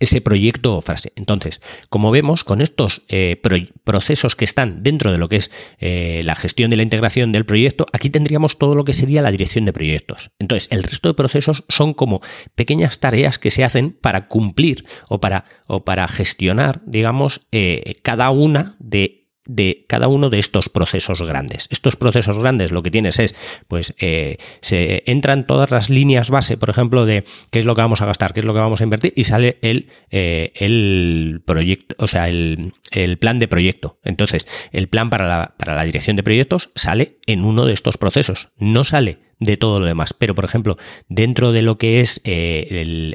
ese 0.00 0.20
proyecto 0.20 0.76
o 0.76 0.80
frase. 0.80 1.12
Entonces, 1.16 1.60
como 1.88 2.10
vemos, 2.10 2.44
con 2.44 2.60
estos 2.60 3.04
eh, 3.08 3.40
procesos 3.84 4.36
que 4.36 4.44
están 4.44 4.82
dentro 4.82 5.12
de 5.12 5.18
lo 5.18 5.28
que 5.28 5.36
es 5.36 5.50
eh, 5.78 6.20
la 6.24 6.34
gestión 6.34 6.70
de 6.70 6.76
la 6.76 6.82
integración 6.82 7.32
del 7.32 7.46
proyecto, 7.46 7.86
aquí 7.92 8.10
tendríamos 8.10 8.58
todo 8.58 8.74
lo 8.74 8.84
que 8.84 8.92
sería 8.92 9.22
la 9.22 9.30
dirección 9.30 9.64
de 9.64 9.72
proyectos. 9.72 10.30
Entonces, 10.38 10.68
el 10.70 10.82
resto 10.82 11.08
de 11.08 11.14
procesos 11.14 11.64
son 11.68 11.94
como 11.94 12.20
pequeñas 12.54 13.00
tareas 13.00 13.38
que 13.38 13.50
se 13.50 13.64
hacen 13.64 13.92
para 13.92 14.28
cumplir 14.28 14.84
o 15.08 15.20
para, 15.20 15.44
o 15.66 15.84
para 15.84 16.08
gestionar, 16.08 16.80
digamos, 16.86 17.46
eh, 17.52 17.96
cada 18.02 18.30
una 18.30 18.76
de 18.78 19.25
de 19.46 19.84
cada 19.88 20.08
uno 20.08 20.30
de 20.30 20.38
estos 20.38 20.68
procesos 20.68 21.22
grandes. 21.22 21.68
Estos 21.70 21.96
procesos 21.96 22.38
grandes 22.38 22.72
lo 22.72 22.82
que 22.82 22.90
tienes 22.90 23.18
es, 23.18 23.34
pues, 23.68 23.94
eh, 23.98 24.38
se 24.60 25.02
entran 25.06 25.46
todas 25.46 25.70
las 25.70 25.90
líneas 25.90 26.30
base, 26.30 26.56
por 26.56 26.70
ejemplo, 26.70 27.06
de 27.06 27.24
qué 27.50 27.58
es 27.58 27.64
lo 27.64 27.74
que 27.74 27.82
vamos 27.82 28.00
a 28.00 28.06
gastar, 28.06 28.32
qué 28.32 28.40
es 28.40 28.46
lo 28.46 28.54
que 28.54 28.60
vamos 28.60 28.80
a 28.80 28.84
invertir, 28.84 29.12
y 29.16 29.24
sale 29.24 29.58
el, 29.62 29.88
eh, 30.10 30.52
el 30.56 31.42
proyecto, 31.44 31.94
o 31.98 32.08
sea, 32.08 32.28
el, 32.28 32.72
el, 32.90 33.18
plan 33.18 33.38
de 33.38 33.48
proyecto. 33.48 33.98
Entonces, 34.04 34.46
el 34.72 34.88
plan 34.88 35.10
para 35.10 35.26
la, 35.26 35.54
para 35.56 35.74
la 35.74 35.84
dirección 35.84 36.16
de 36.16 36.22
proyectos 36.22 36.70
sale 36.74 37.18
en 37.26 37.44
uno 37.44 37.64
de 37.64 37.72
estos 37.72 37.96
procesos, 37.98 38.50
no 38.58 38.84
sale 38.84 39.25
de 39.38 39.56
todo 39.56 39.80
lo 39.80 39.86
demás. 39.86 40.14
Pero, 40.14 40.34
por 40.34 40.44
ejemplo, 40.44 40.76
dentro 41.08 41.52
de 41.52 41.62
lo 41.62 41.78
que 41.78 42.00
es 42.00 42.20
eh, 42.24 42.66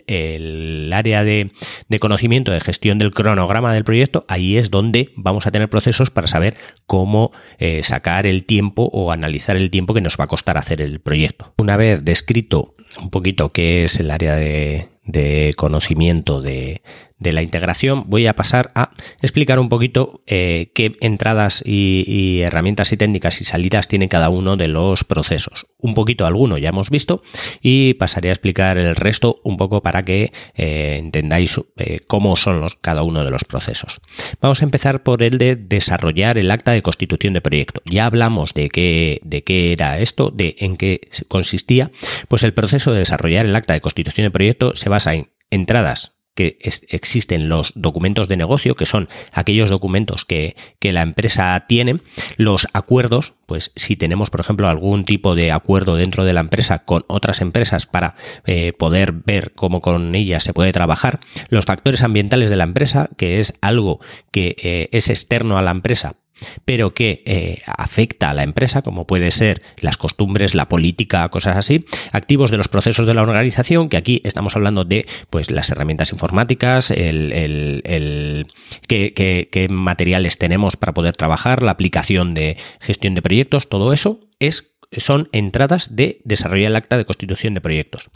el, 0.07 0.91
área 0.93 1.23
de, 1.23 1.51
conocimiento 1.99 2.51
de 2.51 2.59
gestión 2.59 2.97
del 2.97 3.11
cronograma 3.11 3.73
del 3.73 3.83
proyecto, 3.83 4.25
ahí 4.27 4.57
es 4.57 4.71
donde 4.71 5.09
vamos 5.15 5.47
a 5.47 5.51
tener 5.51 5.69
procesos 5.69 6.11
para 6.11 6.27
saber 6.27 6.55
cómo 6.85 7.31
eh, 7.57 7.81
sacar 7.83 8.25
el 8.25 8.45
tiempo 8.45 8.89
o 8.93 9.11
analizar 9.11 9.55
el 9.55 9.71
tiempo 9.71 9.93
que 9.93 10.01
nos 10.01 10.17
va 10.19 10.25
a 10.25 10.27
costar 10.27 10.57
hacer 10.57 10.81
el 10.81 10.99
proyecto. 10.99 11.53
Una 11.57 11.77
vez 11.77 12.03
descrito 12.05 12.75
un 13.01 13.09
poquito 13.09 13.51
qué 13.51 13.85
es 13.85 13.99
el 13.99 14.11
área 14.11 14.35
de, 14.35 14.89
de 15.05 15.53
conocimiento 15.55 16.41
de, 16.41 16.81
de 17.21 17.33
la 17.33 17.43
integración, 17.43 18.05
voy 18.07 18.25
a 18.25 18.35
pasar 18.35 18.71
a 18.73 18.91
explicar 19.21 19.59
un 19.59 19.69
poquito 19.69 20.23
eh, 20.25 20.71
qué 20.73 20.93
entradas 21.01 21.63
y, 21.63 22.41
herramientas 22.41 22.91
y 22.91 22.97
técnicas 22.97 23.39
y 23.41 23.43
salidas 23.43 23.87
tiene 23.87 24.09
cada 24.09 24.29
uno 24.29 24.57
de 24.57 24.67
los 24.67 25.03
procesos. 25.03 25.67
Un 25.77 25.93
poquito 25.93 26.25
alguno 26.25 26.57
ya 26.57 26.69
hemos 26.69 26.89
visto 26.89 27.21
y 27.61 27.93
pasaré 27.93 28.29
a 28.29 28.31
explicar 28.31 28.79
el 28.79 28.95
resto 28.95 29.39
un 29.43 29.57
poco 29.57 29.83
para 29.83 30.03
que 30.03 30.33
eh, 30.55 30.97
entendáis 30.97 31.61
eh, 31.77 31.99
cómo 32.07 32.35
son 32.37 32.59
los, 32.59 32.75
cada 32.75 33.03
uno 33.03 33.23
de 33.23 33.29
los 33.29 33.43
procesos. 33.43 34.01
Vamos 34.41 34.61
a 34.61 34.65
empezar 34.65 35.03
por 35.03 35.21
el 35.21 35.37
de 35.37 35.55
desarrollar 35.55 36.39
el 36.39 36.49
acta 36.49 36.71
de 36.71 36.81
constitución 36.81 37.33
de 37.33 37.41
proyecto. 37.41 37.83
Ya 37.85 38.07
hablamos 38.07 38.55
de 38.55 38.69
qué, 38.69 39.21
de 39.23 39.43
qué 39.43 39.73
era 39.73 39.99
esto, 39.99 40.31
de 40.31 40.55
en 40.57 40.75
qué 40.75 41.01
consistía. 41.27 41.91
Pues 42.27 42.41
el 42.43 42.55
proceso 42.55 42.91
de 42.91 42.99
desarrollar 42.99 43.45
el 43.45 43.55
acta 43.55 43.73
de 43.73 43.81
constitución 43.81 44.25
de 44.25 44.31
proyecto 44.31 44.75
se 44.75 44.89
basa 44.89 45.13
en 45.13 45.29
entradas 45.51 46.20
que 46.35 46.57
existen 46.61 47.49
los 47.49 47.73
documentos 47.75 48.27
de 48.27 48.37
negocio, 48.37 48.75
que 48.75 48.85
son 48.85 49.09
aquellos 49.33 49.69
documentos 49.69 50.25
que, 50.25 50.55
la 50.81 51.01
empresa 51.01 51.65
tiene, 51.67 51.99
los 52.37 52.67
acuerdos, 52.73 53.33
pues 53.45 53.71
si 53.75 53.95
tenemos, 53.95 54.29
por 54.29 54.41
ejemplo, 54.41 54.67
algún 54.67 55.05
tipo 55.05 55.35
de 55.35 55.51
acuerdo 55.51 55.95
dentro 55.95 56.25
de 56.25 56.33
la 56.33 56.41
empresa 56.41 56.79
con 56.79 57.05
otras 57.07 57.41
empresas 57.41 57.85
para 57.85 58.15
eh, 58.45 58.73
poder 58.73 59.11
ver 59.13 59.53
cómo 59.53 59.81
con 59.81 60.15
ellas 60.15 60.43
se 60.43 60.53
puede 60.53 60.71
trabajar, 60.71 61.19
los 61.49 61.65
factores 61.65 62.03
ambientales 62.03 62.49
de 62.49 62.55
la 62.57 62.65
empresa, 62.65 63.09
que 63.17 63.39
es 63.39 63.53
algo 63.61 63.99
que 64.31 64.55
eh, 64.61 64.89
es 64.91 65.09
externo 65.09 65.57
a 65.57 65.61
la 65.61 65.71
empresa, 65.71 66.15
pero 66.65 66.91
que 66.91 67.23
eh, 67.25 67.61
afecta 67.65 68.29
a 68.29 68.33
la 68.33 68.43
empresa, 68.43 68.81
como 68.81 69.07
puede 69.07 69.31
ser 69.31 69.61
las 69.79 69.97
costumbres, 69.97 70.55
la 70.55 70.69
política, 70.69 71.27
cosas 71.29 71.57
así, 71.57 71.85
activos 72.11 72.51
de 72.51 72.57
los 72.57 72.67
procesos 72.67 73.07
de 73.07 73.13
la 73.13 73.21
organización, 73.21 73.89
que 73.89 73.97
aquí 73.97 74.21
estamos 74.23 74.55
hablando 74.55 74.83
de 74.83 75.05
pues 75.29 75.51
las 75.51 75.69
herramientas 75.69 76.11
informáticas, 76.11 76.91
el, 76.91 77.31
el, 77.33 78.47
qué 78.87 79.67
materiales 79.69 80.37
tenemos 80.37 80.77
para 80.77 80.93
poder 80.93 81.15
trabajar, 81.15 81.63
la 81.63 81.71
aplicación 81.71 82.33
de 82.33 82.57
gestión 82.79 83.15
de 83.15 83.21
proyectos, 83.21 83.69
todo 83.69 83.93
eso 83.93 84.19
es 84.39 84.70
son 84.97 85.29
entradas 85.31 85.95
de 85.95 86.21
desarrollar 86.23 86.71
el 86.71 86.75
acta 86.75 86.97
de 86.97 87.05
constitución 87.05 87.53
de 87.53 87.61
proyectos. 87.61 88.09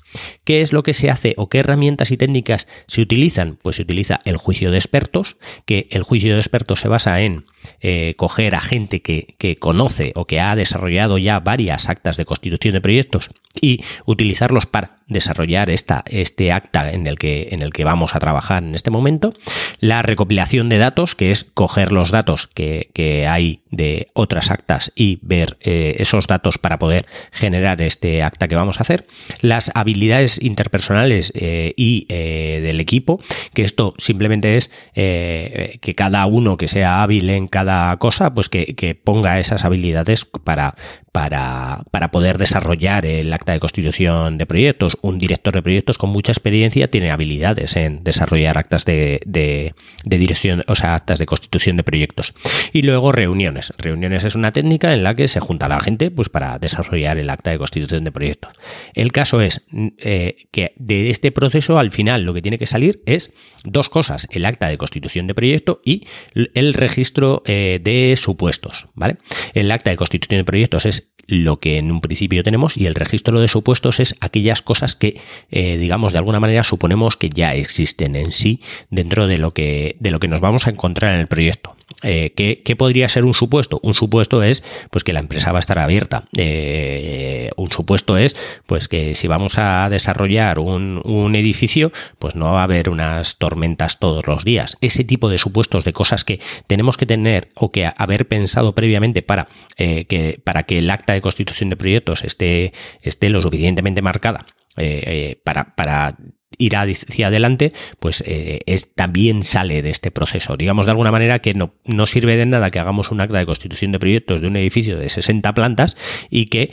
¿Qué 0.44 0.62
es 0.62 0.74
lo 0.74 0.84
que 0.84 0.94
se 0.94 1.10
hace 1.10 1.34
o 1.38 1.50
qué 1.50 1.60
herramientas 1.60 2.12
y 2.12 2.18
técnicas 2.18 2.68
se 2.88 3.02
utilizan? 3.02 3.58
Pues 3.62 3.78
se 3.78 3.84
utiliza 3.84 4.20
el 4.26 4.38
juicio 4.38 4.72
de 4.72 4.78
expertos, 4.78 5.38
que 5.66 5.88
el 5.92 6.04
juicio 6.04 6.34
de 6.34 6.40
expertos 6.40 6.82
se 6.82 6.88
basa 6.88 7.22
en 7.22 7.46
eh, 7.82 8.14
coger 8.18 8.56
a 8.56 8.62
gente 8.62 9.02
que, 9.02 9.36
que 9.38 9.56
conoce 9.56 10.12
o 10.16 10.26
que 10.26 10.40
ha 10.40 10.56
desarrollado 10.56 11.18
ya 11.18 11.40
varias 11.40 11.90
actas 11.90 12.18
de 12.18 12.26
constitución 12.26 12.74
de 12.74 12.82
proyectos 12.82 13.30
y 13.60 13.84
utilizarlos 14.06 14.66
para 14.66 15.00
desarrollar 15.08 15.70
esta, 15.70 16.04
este 16.08 16.52
acta 16.52 16.92
en 16.92 17.08
el, 17.08 17.18
que, 17.18 17.50
en 17.52 17.62
el 17.62 17.72
que 17.72 17.84
vamos 17.84 18.16
a 18.16 18.20
trabajar 18.20 18.64
en 18.64 18.76
este 18.76 18.92
momento. 18.92 19.34
La 19.80 20.02
recopilación 20.02 20.70
de 20.70 20.78
datos, 20.78 21.16
que 21.16 21.32
es 21.32 21.44
coger 21.44 21.92
los 21.92 22.12
datos 22.12 22.48
que, 22.48 22.90
que 22.94 23.28
hay 23.28 23.62
de 23.70 24.08
otras 24.14 24.50
actas 24.52 24.92
y 24.96 25.20
ver 25.22 25.58
eh, 25.62 25.96
esos 26.00 26.28
datos 26.28 26.58
para 26.58 26.80
poder 26.80 27.06
generar 27.32 27.82
este 27.82 28.24
acta 28.24 28.48
que 28.48 28.56
vamos 28.56 28.80
a 28.80 28.82
hacer. 28.82 29.06
Las 29.42 29.72
habilidades 29.76 30.42
interpersonales 30.42 31.32
eh, 31.36 31.74
y 31.76 32.06
eh, 32.10 32.62
del 32.64 32.80
equipo, 32.80 33.20
que 33.54 33.64
esto 33.64 33.94
simplemente 33.98 34.58
es 34.58 34.72
que 34.94 35.94
cada 35.96 36.26
uno 36.26 36.58
que 36.58 36.68
sea 36.68 37.04
hábil 37.04 37.30
en 37.30 37.48
cada 37.48 37.96
cosa, 37.98 38.34
pues 38.34 38.50
que, 38.50 38.76
que 38.76 38.96
ponga 38.96 39.40
esas 39.40 39.66
habilidades 39.66 40.26
para, 40.26 40.76
para, 41.16 41.86
para 41.92 42.12
poder 42.12 42.38
desarrollar 42.38 43.06
el 43.06 43.32
acta 43.32 43.54
de 43.54 43.62
constitución 43.62 44.38
de 44.38 44.46
proyectos 44.46 44.98
un 45.02 45.18
director 45.18 45.54
de 45.54 45.62
proyectos 45.62 45.98
con 45.98 46.10
mucha 46.10 46.34
experiencia 46.34 46.90
tiene 46.90 47.10
habilidades 47.10 47.78
en 47.78 48.04
desarrollar 48.04 48.58
actas 48.58 48.84
de, 48.84 49.22
de, 49.26 49.74
dirección, 50.04 50.64
o 50.68 50.76
sea, 50.76 50.94
actas 50.94 51.18
de 51.18 51.26
constitución 51.26 51.78
de 51.78 51.84
proyectos. 51.84 52.34
Y 52.74 52.82
luego 52.82 53.14
reuniones. 53.14 53.74
Reuniones 53.78 54.26
es 54.26 54.36
una 54.36 54.52
técnica 54.52 54.94
en 54.94 55.04
la 55.04 55.16
que 55.16 55.30
se 55.30 55.40
junta 55.40 55.70
la 55.70 55.80
gente 55.80 56.12
pues 56.12 56.28
para 56.28 56.60
desarrollar 56.60 57.18
el 57.18 57.30
acta 57.30 57.52
de 57.52 57.60
constitución 57.60 58.04
de 58.04 58.12
proyectos. 58.12 58.52
El 58.94 59.14
caso 59.14 59.40
es 59.40 59.66
eh, 60.00 60.48
que 60.52 60.74
de 60.76 61.10
este 61.12 61.32
proceso 61.32 61.80
al 61.80 61.92
final 61.92 62.24
lo 62.24 62.34
que 62.34 62.42
tiene 62.42 62.58
que 62.58 62.68
salir 62.68 63.02
es 63.06 63.32
dos 63.64 63.88
cosas, 63.88 64.28
el 64.32 64.46
acta 64.46 64.68
de 64.68 64.78
constitución 64.78 65.28
de 65.28 65.34
proyecto 65.34 65.80
y 65.86 66.08
el 66.34 66.74
registro 66.74 67.42
eh, 67.46 67.80
de 67.82 68.16
supuestos, 68.18 68.88
¿vale? 68.96 69.16
El 69.54 69.72
acta 69.72 69.92
de 69.92 69.96
constitución 69.96 70.40
de 70.40 70.46
proyectos 70.46 70.86
es 70.86 71.05
lo 71.28 71.60
que 71.60 71.78
en 71.78 71.92
un 71.92 72.02
principio 72.02 72.44
tenemos 72.44 72.78
y 72.78 72.86
el 72.86 72.96
registro 72.96 73.40
de 73.40 73.48
supuestos 73.48 74.00
es 74.00 74.16
aquellas 74.20 74.62
cosas 74.62 74.96
que, 74.96 75.20
eh, 75.50 75.78
digamos, 75.78 76.14
de 76.14 76.20
alguna 76.20 76.40
manera 76.40 76.64
suponemos 76.64 77.18
que 77.18 77.30
ya 77.30 77.56
existen 77.56 78.16
en 78.16 78.32
sí 78.32 78.62
dentro 78.90 79.28
de 79.28 79.38
lo 79.38 79.52
que, 79.52 79.96
de 80.00 80.12
lo 80.12 80.20
que 80.20 80.28
nos 80.28 80.42
vamos 80.42 80.68
a 80.68 80.70
encontrar 80.70 81.14
en 81.14 81.22
el 81.22 81.28
proyecto. 81.28 81.75
Eh, 82.04 82.34
¿qué, 82.36 82.76
podría 82.76 83.08
ser 83.10 83.26
un 83.26 83.34
supuesto? 83.34 83.80
Un 83.84 83.94
supuesto 83.94 84.44
es 84.44 84.64
pues 84.90 85.04
que 85.04 85.14
la 85.14 85.20
empresa 85.20 85.52
va 85.52 85.60
a 85.60 85.62
estar 85.62 85.80
abierta. 85.80 86.26
Eh, 86.36 87.50
un 87.58 87.72
supuesto 87.72 88.18
es 88.18 88.36
pues 88.66 88.88
que 88.88 89.16
si 89.16 89.28
vamos 89.28 89.58
a 89.58 89.88
desarrollar 89.90 90.60
un, 90.60 91.36
edificio, 91.36 91.92
pues 92.20 92.36
no 92.36 92.52
va 92.54 92.62
a 92.62 92.64
haber 92.64 92.90
unas 92.90 93.38
tormentas 93.38 94.00
todos 94.00 94.26
los 94.28 94.44
días. 94.44 94.78
Ese 94.82 95.04
tipo 95.04 95.30
de 95.30 95.38
supuestos 95.38 95.84
de 95.84 95.94
cosas 95.94 96.24
que 96.24 96.40
tenemos 96.68 96.98
que 96.98 97.06
tener 97.06 97.50
o 97.56 97.72
que 97.72 97.92
haber 97.98 98.28
pensado 98.28 98.74
previamente 98.74 99.22
para, 99.22 99.48
que, 99.78 100.40
para 100.44 100.64
que 100.64 100.80
el 100.80 100.90
acta 100.90 101.14
de 101.14 101.22
constitución 101.22 101.70
de 101.70 101.78
proyectos 101.78 102.24
esté, 102.24 102.74
esté 103.02 103.30
lo 103.30 103.42
suficientemente 103.42 104.02
marcada 104.02 104.46
eh, 104.78 105.04
eh, 105.06 105.42
para, 105.46 105.74
para 105.76 106.18
ir 106.58 106.76
hacia 106.76 107.28
adelante, 107.28 107.74
pues 108.00 108.24
eh, 108.26 108.62
es, 108.66 108.94
también 108.94 109.44
sale 109.44 109.82
de 109.82 109.90
este 109.90 110.12
proceso. 110.12 110.58
Digamos 110.58 110.86
de 110.86 110.92
alguna 110.92 111.12
manera 111.12 111.40
que 111.40 111.54
no, 111.54 111.74
no 111.86 112.06
sirve 112.06 112.38
de 112.38 112.46
nada 112.46 112.72
que 112.72 112.80
hagamos 112.80 113.12
un 113.12 113.22
acta 113.22 113.38
de 113.38 113.46
constitución 113.46 113.92
de 113.92 114.00
proyectos 114.00 114.42
de 114.42 114.48
un 114.48 114.56
edificio 114.58 114.98
de 114.98 115.10
60 115.10 115.54
plantas 115.54 115.98
y 116.30 116.48
que 116.48 116.72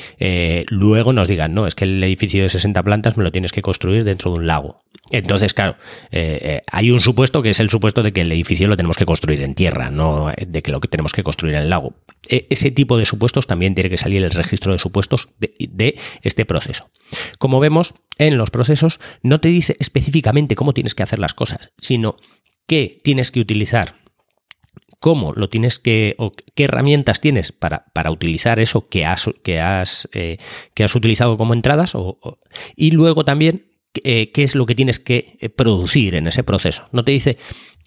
luego 0.71 1.12
nos 1.12 1.29
digan, 1.29 1.55
no, 1.55 1.67
es 1.67 1.75
que 1.75 1.85
el 1.85 2.03
edificio 2.03 2.43
de 2.43 2.49
60 2.49 2.83
plantas 2.83 3.17
me 3.17 3.25
lo 3.25 3.33
tienes 3.33 3.53
que 3.53 3.62
construir 3.62 4.05
dentro 4.05 4.33
de 4.33 4.39
un 4.39 4.47
lago. 4.47 4.83
Entonces, 5.11 5.55
claro, 5.55 5.77
hay 6.11 6.91
un 6.91 7.01
supuesto 7.01 7.43
que 7.43 7.51
es 7.51 7.61
el 7.61 7.71
supuesto 7.71 8.03
de 8.03 8.12
que 8.12 8.23
el 8.23 8.33
edificio 8.33 8.69
lo 8.69 8.77
tenemos 8.77 8.97
que 8.97 9.05
construir 9.05 9.43
en 9.43 9.55
tierra, 9.55 9.91
no 9.91 10.33
de 10.47 10.62
que 10.62 10.73
lo 10.73 10.81
que 10.81 10.89
tenemos 10.89 11.12
que 11.12 11.23
construir 11.23 11.55
en 11.55 11.62
el 11.62 11.71
lago. 11.71 11.95
E, 12.29 12.47
ese 12.50 12.71
tipo 12.71 12.97
de 12.97 13.07
supuestos 13.07 13.47
también 13.47 13.75
tiene 13.75 13.91
que 13.91 13.99
salir 13.99 14.23
el 14.23 14.31
registro 14.31 14.73
de 14.73 14.79
supuestos 14.79 15.29
de, 15.38 15.99
este 16.23 16.45
proceso. 16.45 16.91
Como 17.38 17.61
vemos, 17.61 17.95
en 18.19 18.38
los 18.38 18.50
procesos 18.50 19.00
no 19.23 19.41
te 19.41 19.49
dice 19.49 19.76
específicamente 19.81 20.57
cómo 20.57 20.75
tienes 20.75 20.95
que 20.95 21.02
hacer 21.02 21.19
las 21.19 21.35
cosas, 21.35 21.73
sino 21.79 22.17
qué 22.67 23.00
tienes 23.02 23.31
que 23.31 23.41
utilizar 23.41 23.97
cómo 25.00 25.33
lo 25.33 25.49
tienes 25.49 25.81
que, 25.81 26.14
o 26.19 26.31
qué 26.55 26.64
herramientas 26.64 27.21
tienes 27.21 27.50
para, 27.50 27.87
para 27.93 28.12
utilizar 28.12 28.61
eso 28.61 28.88
que 28.88 29.05
has, 29.05 29.29
que 29.43 29.59
has, 29.59 30.09
eh, 30.12 30.37
que 30.75 30.85
has 30.85 30.95
utilizado 30.95 31.37
como 31.37 31.55
entradas, 31.55 31.95
y 32.76 32.93
luego 32.93 33.25
también 33.25 33.64
eh, 34.05 34.31
qué 34.31 34.43
es 34.43 34.55
lo 34.55 34.64
que 34.64 34.75
tienes 34.75 35.00
que 35.00 35.37
eh, 35.41 35.50
producir 35.50 36.14
en 36.14 36.26
ese 36.26 36.45
proceso. 36.45 36.88
No 36.93 37.05
te 37.05 37.12
dice 37.12 37.37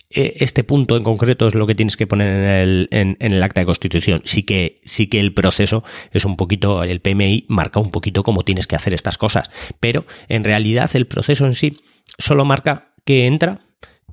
este 0.09 0.63
punto 0.63 0.97
en 0.97 1.03
concreto 1.03 1.47
es 1.47 1.55
lo 1.55 1.67
que 1.67 1.75
tienes 1.75 1.97
que 1.97 2.07
poner 2.07 2.27
en 2.27 2.49
el, 2.49 2.87
en, 2.91 3.17
el 3.19 3.43
acta 3.43 3.61
de 3.61 3.65
constitución. 3.65 4.21
Sí 4.23 4.43
que, 4.43 4.81
sí 4.85 5.07
que 5.07 5.19
el 5.19 5.33
proceso 5.33 5.83
es 6.11 6.25
un 6.25 6.37
poquito, 6.37 6.83
el 6.83 7.01
PMI 7.01 7.45
marca 7.49 7.79
un 7.79 7.91
poquito 7.91 8.23
cómo 8.23 8.43
tienes 8.43 8.67
que 8.67 8.75
hacer 8.75 8.93
estas 8.93 9.17
cosas, 9.17 9.49
pero 9.79 10.05
en 10.29 10.43
realidad 10.43 10.89
el 10.93 11.07
proceso 11.07 11.45
en 11.45 11.55
sí 11.55 11.77
solo 12.17 12.45
marca 12.45 12.93
qué 13.03 13.25
entra, 13.25 13.61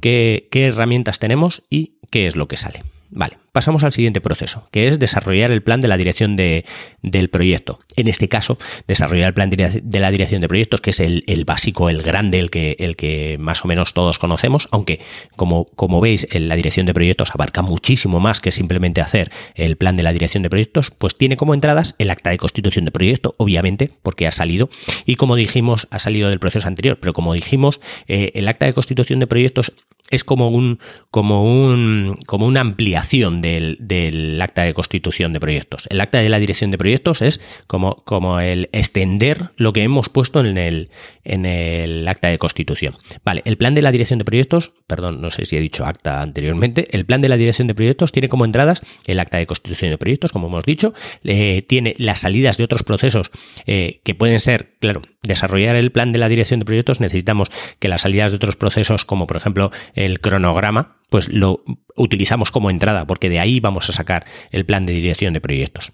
qué, 0.00 0.48
qué 0.50 0.66
herramientas 0.66 1.18
tenemos 1.18 1.62
y 1.70 1.98
qué 2.10 2.26
es 2.26 2.36
lo 2.36 2.48
que 2.48 2.56
sale. 2.56 2.82
Vale, 3.14 3.36
pasamos 3.52 3.84
al 3.84 3.92
siguiente 3.92 4.22
proceso, 4.22 4.68
que 4.70 4.88
es 4.88 4.98
desarrollar 4.98 5.50
el 5.50 5.62
plan 5.62 5.82
de 5.82 5.88
la 5.88 5.98
dirección 5.98 6.34
de, 6.34 6.64
del 7.02 7.28
proyecto. 7.28 7.80
En 7.94 8.08
este 8.08 8.26
caso, 8.26 8.56
desarrollar 8.88 9.28
el 9.28 9.34
plan 9.34 9.50
de 9.50 10.00
la 10.00 10.10
dirección 10.10 10.40
de 10.40 10.48
proyectos, 10.48 10.80
que 10.80 10.90
es 10.90 11.00
el, 11.00 11.44
básico, 11.44 11.90
el 11.90 12.02
grande, 12.02 12.38
el 12.38 12.48
que, 12.48 12.74
el 12.78 12.96
que 12.96 13.36
más 13.38 13.66
o 13.66 13.68
menos 13.68 13.92
todos 13.92 14.18
conocemos, 14.18 14.66
aunque 14.70 15.00
como, 15.36 15.66
como 15.66 16.00
veis, 16.00 16.26
la 16.32 16.56
dirección 16.56 16.86
de 16.86 16.94
proyectos 16.94 17.34
abarca 17.34 17.60
muchísimo 17.60 18.18
más 18.18 18.40
que 18.40 18.50
simplemente 18.50 19.02
hacer 19.02 19.30
el 19.56 19.76
plan 19.76 19.94
de 19.96 20.04
la 20.04 20.14
dirección 20.14 20.42
de 20.42 20.48
proyectos, 20.48 20.90
pues 20.90 21.14
tiene 21.14 21.36
como 21.36 21.52
entradas 21.52 21.94
el 21.98 22.08
acta 22.08 22.30
de 22.30 22.38
constitución 22.38 22.86
de 22.86 22.92
proyecto, 22.92 23.34
obviamente, 23.36 23.90
porque 24.02 24.26
ha 24.26 24.32
salido, 24.32 24.70
y 25.04 25.16
como 25.16 25.36
dijimos, 25.36 25.86
ha 25.90 25.98
salido 25.98 26.30
del 26.30 26.40
proceso 26.40 26.66
anterior, 26.66 26.96
pero 26.98 27.12
como 27.12 27.34
dijimos, 27.34 27.82
eh, 28.08 28.32
el 28.34 28.48
acta 28.48 28.64
de 28.64 28.72
constitución 28.72 29.18
de 29.18 29.26
proyectos 29.26 29.74
es 30.12 30.24
como 30.24 30.50
un, 30.50 30.78
como 31.10 31.42
un, 31.42 32.16
como 32.26 32.46
una 32.46 32.60
ampliación 32.60 33.40
del, 33.40 33.76
del, 33.80 34.40
acta 34.40 34.62
de 34.62 34.74
constitución 34.74 35.32
de 35.32 35.40
proyectos. 35.40 35.88
El 35.90 36.00
acta 36.00 36.18
de 36.18 36.28
la 36.28 36.38
dirección 36.38 36.70
de 36.70 36.78
proyectos 36.78 37.22
es 37.22 37.40
como, 37.66 37.96
como 38.04 38.38
el 38.38 38.68
extender 38.72 39.50
lo 39.56 39.72
que 39.72 39.82
hemos 39.82 40.10
puesto 40.10 40.40
en 40.40 40.58
el, 40.58 40.90
en 41.24 41.46
el 41.46 42.06
acta 42.06 42.28
de 42.28 42.38
constitución. 42.38 42.96
Vale, 43.24 43.42
el 43.46 43.56
plan 43.56 43.74
de 43.74 43.82
la 43.82 43.90
dirección 43.90 44.18
de 44.18 44.26
proyectos, 44.26 44.72
perdón, 44.86 45.20
no 45.22 45.30
sé 45.30 45.46
si 45.46 45.56
he 45.56 45.60
dicho 45.60 45.86
acta 45.86 46.20
anteriormente, 46.20 46.88
el 46.90 47.06
plan 47.06 47.22
de 47.22 47.30
la 47.30 47.38
dirección 47.38 47.66
de 47.66 47.74
proyectos 47.74 48.12
tiene 48.12 48.28
como 48.28 48.44
entradas 48.44 48.82
el 49.06 49.18
acta 49.18 49.38
de 49.38 49.46
constitución 49.46 49.90
de 49.90 49.98
proyectos, 49.98 50.30
como 50.30 50.48
hemos 50.48 50.64
dicho, 50.64 50.92
eh, 51.24 51.62
tiene 51.62 51.94
las 51.98 52.20
salidas 52.20 52.58
de 52.58 52.64
otros 52.64 52.82
procesos 52.82 53.30
eh, 53.66 54.00
que 54.04 54.14
pueden 54.14 54.40
ser, 54.40 54.74
claro, 54.78 55.00
desarrollar 55.22 55.76
el 55.76 55.90
plan 55.90 56.12
de 56.12 56.18
la 56.18 56.28
dirección 56.28 56.60
de 56.60 56.66
proyectos 56.66 57.00
necesitamos 57.00 57.48
que 57.78 57.88
las 57.88 58.02
salidas 58.02 58.32
de 58.32 58.36
otros 58.36 58.56
procesos, 58.56 59.04
como 59.04 59.26
por 59.26 59.36
ejemplo 59.36 59.70
el 60.04 60.20
cronograma, 60.20 60.96
pues 61.10 61.32
lo 61.32 61.62
utilizamos 61.96 62.50
como 62.50 62.70
entrada, 62.70 63.06
porque 63.06 63.28
de 63.28 63.40
ahí 63.40 63.60
vamos 63.60 63.88
a 63.88 63.92
sacar 63.92 64.24
el 64.50 64.64
plan 64.64 64.86
de 64.86 64.92
dirección 64.94 65.34
de 65.34 65.40
proyectos. 65.40 65.92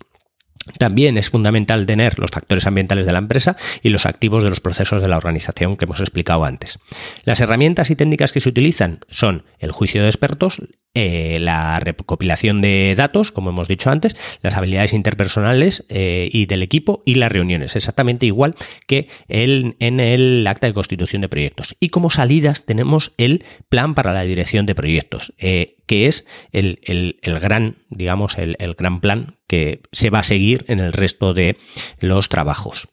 También 0.77 1.17
es 1.17 1.31
fundamental 1.31 1.87
tener 1.87 2.19
los 2.19 2.31
factores 2.31 2.67
ambientales 2.67 3.07
de 3.07 3.13
la 3.13 3.19
empresa 3.19 3.57
y 3.83 3.89
los 3.89 4.07
activos 4.07 4.45
de 4.45 4.51
los 4.51 4.61
procesos 4.61 5.01
de 5.01 5.09
la 5.09 5.17
organización 5.17 5.77
que 5.77 5.87
hemos 5.87 6.01
explicado 6.01 6.45
antes. 6.45 6.79
Las 7.25 7.41
herramientas 7.41 7.91
y 7.91 7.97
técnicas 7.97 8.33
que 8.33 8.41
se 8.41 8.49
utilizan 8.49 9.01
son 9.09 9.45
el 9.59 9.73
juicio 9.73 10.03
de 10.03 10.09
expertos, 10.09 10.63
eh, 11.01 11.39
la 11.39 11.79
recopilación 11.79 12.61
de 12.61 12.93
datos, 12.97 13.31
como 13.31 13.51
hemos 13.51 13.69
dicho 13.69 13.89
antes, 13.89 14.17
las 14.43 14.57
habilidades 14.57 14.93
interpersonales 14.93 15.85
eh, 15.89 16.29
y 16.33 16.47
del 16.47 16.61
equipo 16.61 17.05
y 17.07 17.15
las 17.15 17.31
reuniones, 17.31 17.77
exactamente 17.77 18.27
igual 18.27 18.57
que 18.89 19.07
el, 19.29 19.77
en 19.79 20.01
el 20.01 20.45
acta 20.49 20.67
de 20.67 20.73
constitución 20.73 21.23
de 21.23 21.29
proyectos. 21.29 21.77
Y 21.79 21.91
como 21.91 22.11
salidas 22.11 22.67
tenemos 22.67 23.13
el 23.17 23.45
plan 23.69 23.95
para 23.95 24.13
la 24.13 24.23
dirección 24.23 24.67
de 24.67 24.75
proyectos, 24.75 25.33
eh, 25.39 25.77
que 25.87 26.09
es 26.09 26.27
el, 26.51 26.81
el, 26.83 27.39
gran, 27.39 27.77
digamos, 27.91 28.37
el 28.37 28.75
gran 28.75 28.99
plan 28.99 29.37
que 29.47 29.83
se 29.93 30.11
va 30.11 30.19
a 30.19 30.25
seguir 30.25 30.65
en 30.67 30.81
el 30.81 30.93
resto 30.93 31.33
de 31.33 31.59
los 32.01 32.29
trabajos. 32.29 32.89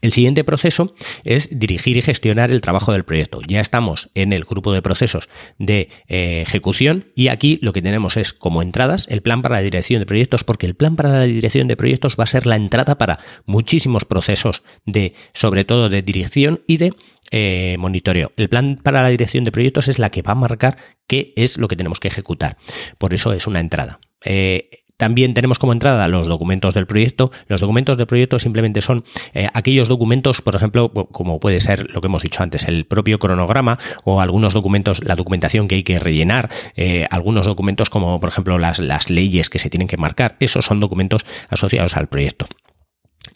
El 0.00 0.12
siguiente 0.12 0.44
proceso 0.44 0.94
es 1.24 1.58
dirigir 1.58 1.96
y 1.96 2.02
gestionar 2.02 2.50
el 2.50 2.60
trabajo 2.60 2.92
del 2.92 3.04
proyecto. 3.04 3.40
Ya 3.46 3.60
estamos 3.60 4.10
en 4.14 4.32
el 4.32 4.44
grupo 4.44 4.72
de 4.72 4.82
procesos 4.82 5.28
de 5.58 5.88
eh, 6.08 6.42
ejecución 6.42 7.12
y 7.14 7.28
aquí 7.28 7.58
lo 7.62 7.72
que 7.72 7.82
tenemos 7.82 8.16
es 8.16 8.32
como 8.32 8.62
entradas 8.62 9.06
el 9.10 9.22
plan 9.22 9.42
para 9.42 9.56
la 9.56 9.62
dirección 9.62 10.00
de 10.00 10.06
proyectos, 10.06 10.44
porque 10.44 10.66
el 10.66 10.74
plan 10.74 10.96
para 10.96 11.10
la 11.10 11.24
dirección 11.24 11.68
de 11.68 11.76
proyectos 11.76 12.16
va 12.18 12.24
a 12.24 12.28
ser 12.28 12.46
la 12.46 12.56
entrada 12.56 12.98
para 12.98 13.18
muchísimos 13.46 14.04
procesos 14.04 14.62
de, 14.86 15.14
sobre 15.34 15.64
todo 15.64 15.88
de 15.88 16.02
dirección 16.02 16.62
y 16.66 16.78
de 16.78 16.94
eh, 17.30 17.76
monitoreo. 17.78 18.32
El 18.36 18.48
plan 18.48 18.78
para 18.82 19.02
la 19.02 19.08
dirección 19.08 19.44
de 19.44 19.52
proyectos 19.52 19.88
es 19.88 19.98
la 19.98 20.10
que 20.10 20.22
va 20.22 20.32
a 20.32 20.36
marcar 20.36 20.76
qué 21.06 21.32
es 21.36 21.58
lo 21.58 21.68
que 21.68 21.76
tenemos 21.76 22.00
que 22.00 22.08
ejecutar. 22.08 22.56
Por 22.98 23.14
eso 23.14 23.32
es 23.32 23.46
una 23.46 23.60
entrada. 23.60 24.00
Eh, 24.24 24.81
también 25.02 25.34
tenemos 25.34 25.58
como 25.58 25.72
entrada 25.72 26.06
los 26.06 26.28
documentos 26.28 26.74
del 26.74 26.86
proyecto. 26.86 27.32
Los 27.48 27.60
documentos 27.60 27.98
del 27.98 28.06
proyecto 28.06 28.38
simplemente 28.38 28.82
son 28.82 29.02
eh, 29.34 29.48
aquellos 29.52 29.88
documentos, 29.88 30.42
por 30.42 30.54
ejemplo, 30.54 30.92
como 30.92 31.40
puede 31.40 31.58
ser 31.58 31.90
lo 31.90 32.00
que 32.00 32.06
hemos 32.06 32.22
dicho 32.22 32.40
antes, 32.40 32.68
el 32.68 32.84
propio 32.84 33.18
cronograma 33.18 33.80
o 34.04 34.20
algunos 34.20 34.54
documentos, 34.54 35.02
la 35.02 35.16
documentación 35.16 35.66
que 35.66 35.74
hay 35.74 35.82
que 35.82 35.98
rellenar, 35.98 36.50
eh, 36.76 37.08
algunos 37.10 37.46
documentos 37.46 37.90
como 37.90 38.20
por 38.20 38.28
ejemplo 38.28 38.60
las, 38.60 38.78
las 38.78 39.10
leyes 39.10 39.50
que 39.50 39.58
se 39.58 39.70
tienen 39.70 39.88
que 39.88 39.96
marcar. 39.96 40.36
Esos 40.38 40.66
son 40.66 40.78
documentos 40.78 41.26
asociados 41.50 41.96
al 41.96 42.06
proyecto. 42.06 42.46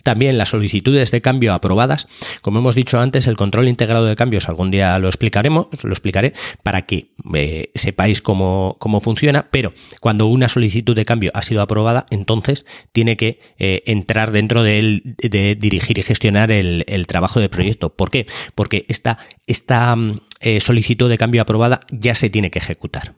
También 0.07 0.39
las 0.39 0.51
solicitudes 0.51 1.11
de 1.11 1.21
cambio 1.21 1.53
aprobadas. 1.53 2.07
Como 2.41 2.61
hemos 2.61 2.77
dicho 2.77 3.01
antes, 3.01 3.27
el 3.27 3.37
control 3.37 3.67
integrado 3.67 4.05
de 4.05 4.15
cambios 4.15 4.49
algún 4.49 4.71
día 4.71 4.97
lo 5.01 5.09
explicaremos, 5.09 5.67
lo 5.83 5.91
explicaré 5.91 6.33
para 6.63 6.83
que 6.83 7.09
eh, 7.35 7.73
sepáis 7.75 8.23
cómo, 8.23 8.77
cómo, 8.79 9.01
funciona, 9.01 9.49
pero 9.51 9.73
cuando 9.99 10.27
una 10.27 10.49
solicitud 10.49 10.95
de 10.95 11.05
cambio 11.05 11.33
ha 11.35 11.43
sido 11.43 11.61
aprobada, 11.61 12.07
entonces 12.11 12.67
tiene 12.93 13.17
que 13.17 13.41
eh, 13.59 13.83
entrar 13.87 14.31
dentro 14.31 14.63
de, 14.63 15.03
de, 15.05 15.57
dirigir 15.57 15.99
y 15.99 16.05
gestionar 16.05 16.53
el, 16.53 16.85
el, 16.87 17.09
trabajo 17.09 17.41
de 17.41 17.49
proyecto. 17.49 17.89
¿Por 17.89 18.13
qué? 18.13 18.27
Porque 18.55 18.85
esta, 18.87 19.19
esta 19.49 19.97
mm, 19.97 20.21
eh, 20.41 20.61
solicitud 20.61 21.09
de 21.09 21.19
cambio 21.19 21.43
aprobada 21.43 21.81
ya 21.91 22.15
se 22.15 22.29
tiene 22.31 22.51
que 22.51 22.59
ejecutar. 22.59 23.15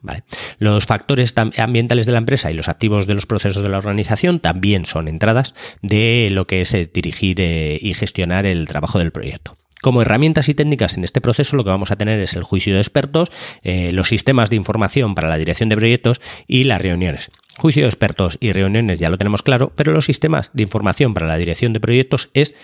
Los 0.57 0.85
factores 0.85 1.33
ambientales 1.57 2.05
de 2.05 2.11
la 2.13 2.17
empresa 2.17 2.49
y 2.51 2.53
los 2.53 2.69
activos 2.69 3.07
de 3.07 3.15
los 3.15 3.25
procesos 3.25 3.61
de 3.61 3.69
la 3.69 3.77
organización 3.77 4.39
también 4.39 4.85
son 4.85 5.07
entradas 5.07 5.53
de 5.81 6.29
lo 6.31 6.47
que 6.47 6.61
es 6.61 6.73
eh, 6.73 6.89
dirigir 6.91 7.41
eh, 7.41 7.77
y 7.81 7.93
gestionar 7.93 8.45
el 8.45 8.67
trabajo 8.67 8.99
del 8.99 9.11
proyecto. 9.11 9.57
Como 9.81 10.01
herramientas 10.01 10.49
y 10.49 10.53
técnicas 10.53 10.97
en 10.97 11.05
este 11.05 11.21
proceso 11.21 11.55
lo 11.55 11.63
que 11.63 11.69
vamos 11.69 11.91
a 11.91 11.95
tener 11.95 12.19
es 12.19 12.35
el 12.35 12.43
juicio 12.43 12.73
de 12.73 12.81
expertos, 12.81 13.31
eh, 13.63 13.91
los 13.93 14.09
sistemas 14.09 14.49
de 14.49 14.57
información 14.57 15.15
para 15.15 15.29
la 15.29 15.37
dirección 15.37 15.69
de 15.69 15.77
proyectos 15.77 16.21
y 16.47 16.65
las 16.65 16.81
reuniones. 16.81 17.31
Juicio 17.57 17.83
de 17.83 17.89
expertos 17.89 18.37
y 18.41 18.51
reuniones 18.51 18.99
ya 18.99 19.09
lo 19.09 19.17
tenemos 19.17 19.41
claro, 19.41 19.71
pero 19.75 19.91
los 19.91 20.05
sistemas 20.05 20.49
de 20.53 20.63
información 20.63 21.13
para 21.13 21.27
la 21.27 21.37
dirección 21.37 21.73
de 21.73 21.79
proyectos 21.81 22.29
es, 22.33 22.55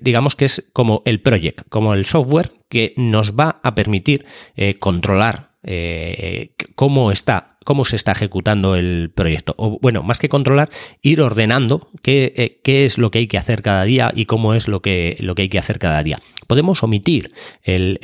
digamos 0.00 0.36
que 0.36 0.44
es 0.44 0.64
como 0.72 1.02
el 1.04 1.20
project, 1.20 1.62
como 1.68 1.94
el 1.94 2.04
software 2.04 2.59
que 2.70 2.94
nos 2.96 3.38
va 3.38 3.60
a 3.62 3.74
permitir 3.74 4.24
controlar 4.78 5.50
cómo 6.74 7.12
está 7.12 7.50
cómo 7.64 7.84
se 7.84 7.96
está 7.96 8.12
ejecutando 8.12 8.74
el 8.74 9.10
proyecto. 9.14 9.54
O 9.58 9.78
bueno, 9.80 10.02
más 10.02 10.18
que 10.18 10.28
controlar, 10.28 10.70
ir 11.02 11.20
ordenando 11.20 11.88
qué, 12.02 12.32
eh, 12.36 12.60
qué, 12.62 12.86
es 12.86 12.98
lo 12.98 13.10
que 13.10 13.18
hay 13.18 13.26
que 13.26 13.38
hacer 13.38 13.62
cada 13.62 13.84
día 13.84 14.12
y 14.14 14.24
cómo 14.26 14.54
es 14.54 14.68
lo 14.68 14.80
que, 14.80 15.16
lo 15.20 15.34
que 15.34 15.42
hay 15.42 15.48
que 15.48 15.58
hacer 15.58 15.78
cada 15.78 16.02
día. 16.02 16.18
Podemos 16.46 16.82
omitir 16.82 17.32
el, 17.62 17.98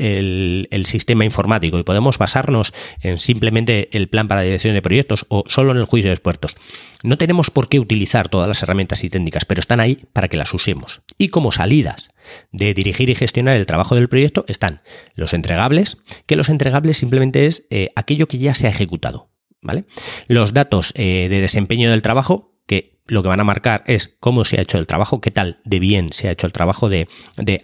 el, 0.70 0.86
sistema 0.86 1.24
informático 1.24 1.78
y 1.78 1.82
podemos 1.82 2.16
basarnos 2.16 2.72
en 3.00 3.18
simplemente 3.18 3.88
el 3.96 4.08
plan 4.08 4.28
para 4.28 4.42
la 4.42 4.44
dirección 4.44 4.74
de 4.74 4.82
proyectos 4.82 5.26
o 5.28 5.44
solo 5.48 5.72
en 5.72 5.78
el 5.78 5.84
juicio 5.86 6.10
de 6.10 6.14
expertos. 6.14 6.56
No 7.02 7.18
tenemos 7.18 7.50
por 7.50 7.68
qué 7.68 7.80
utilizar 7.80 8.28
todas 8.28 8.46
las 8.46 8.62
herramientas 8.62 9.02
y 9.02 9.10
técnicas, 9.10 9.44
pero 9.44 9.60
están 9.60 9.80
ahí 9.80 9.98
para 10.12 10.28
que 10.28 10.36
las 10.36 10.54
usemos. 10.54 11.00
Y 11.18 11.28
como 11.28 11.50
salidas 11.50 12.10
de 12.52 12.74
dirigir 12.74 13.10
y 13.10 13.14
gestionar 13.14 13.56
el 13.56 13.66
trabajo 13.66 13.94
del 13.94 14.08
proyecto 14.08 14.44
están 14.48 14.82
los 15.14 15.34
entregables, 15.34 15.98
que 16.26 16.36
los 16.36 16.48
entregables 16.48 16.96
simplemente 16.96 17.46
es 17.46 17.66
eh, 17.70 17.90
aquello 17.96 18.28
que 18.28 18.38
ya 18.38 18.54
se 18.54 18.66
ha 18.66 18.70
ejecutado. 18.70 19.30
¿vale? 19.62 19.84
Los 20.28 20.54
datos 20.54 20.92
eh, 20.96 21.28
de 21.28 21.40
desempeño 21.40 21.90
del 21.90 22.02
trabajo, 22.02 22.54
que 22.66 22.96
lo 23.06 23.22
que 23.22 23.28
van 23.28 23.40
a 23.40 23.44
marcar 23.44 23.84
es 23.86 24.16
cómo 24.20 24.44
se 24.44 24.58
ha 24.58 24.62
hecho 24.62 24.78
el 24.78 24.86
trabajo, 24.86 25.20
qué 25.20 25.30
tal 25.30 25.58
de 25.64 25.78
bien 25.78 26.12
se 26.12 26.28
ha 26.28 26.32
hecho 26.32 26.46
el 26.46 26.52
trabajo 26.52 26.88
de, 26.88 27.08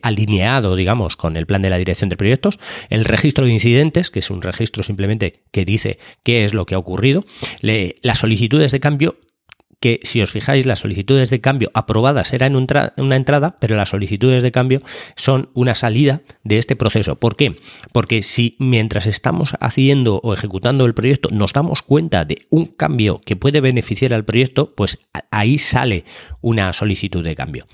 alineado, 0.03 0.77
digamos, 0.77 1.16
con 1.16 1.37
el 1.37 1.46
plan 1.46 1.62
de 1.62 1.70
la 1.70 1.79
dirección 1.79 2.11
de 2.11 2.16
proyectos, 2.16 2.61
el 2.90 3.05
registro 3.05 3.44
de 3.44 3.53
incidentes, 3.53 4.11
que 4.11 4.20
es 4.20 4.31
un 4.31 4.42
registro 4.42 4.83
simplemente 4.85 5.42
que 5.51 5.64
dice 5.64 5.98
qué 6.22 6.44
es 6.44 6.55
lo 6.55 6.64
que 6.64 6.77
ha 6.77 6.79
ocurrido, 6.79 7.25
las 7.61 8.18
solicitudes 8.18 8.70
de 8.70 8.81
cambio 8.81 9.16
que 9.83 9.99
si 10.05 10.23
os 10.23 10.31
fijáis 10.31 10.64
las 10.64 10.79
solicitudes 10.79 11.29
de 11.29 11.40
cambio 11.40 11.71
aprobadas 11.75 12.33
eran 12.33 12.55
una 12.55 13.16
entrada, 13.16 13.57
pero 13.59 13.75
las 13.75 13.88
solicitudes 13.88 14.45
de 14.45 14.53
cambio 14.53 14.79
son 15.16 15.51
una 15.55 15.75
salida 15.75 16.23
de 16.45 16.59
este 16.59 16.77
proceso. 16.77 17.16
¿Por 17.16 17.35
qué? 17.35 17.57
Porque 17.92 18.23
si 18.23 18.55
mientras 18.61 19.07
estamos 19.07 19.55
haciendo 19.59 20.21
o 20.23 20.33
ejecutando 20.33 20.87
el 20.87 20.95
proyecto 20.95 21.31
nos 21.33 21.53
damos 21.53 21.83
cuenta 21.83 22.25
de 22.25 22.38
un 22.49 22.66
cambio 22.66 23.21
que 23.27 23.35
puede 23.35 23.61
beneficiar 23.61 24.14
al 24.14 24.25
proyecto, 24.25 24.73
pues 24.77 24.99
ahí 25.33 25.59
sale 25.59 26.05
una 26.42 26.73
solicitud 26.73 27.25
de 27.25 27.35
cambio. 27.35 27.66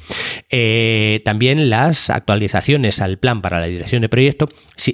Eh, 0.48 1.20
también 1.26 1.68
las 1.68 2.08
actualizaciones 2.08 3.02
al 3.02 3.18
plan 3.18 3.42
para 3.42 3.60
la 3.60 3.66
dirección 3.66 4.00
de 4.00 4.08
proyecto, 4.08 4.48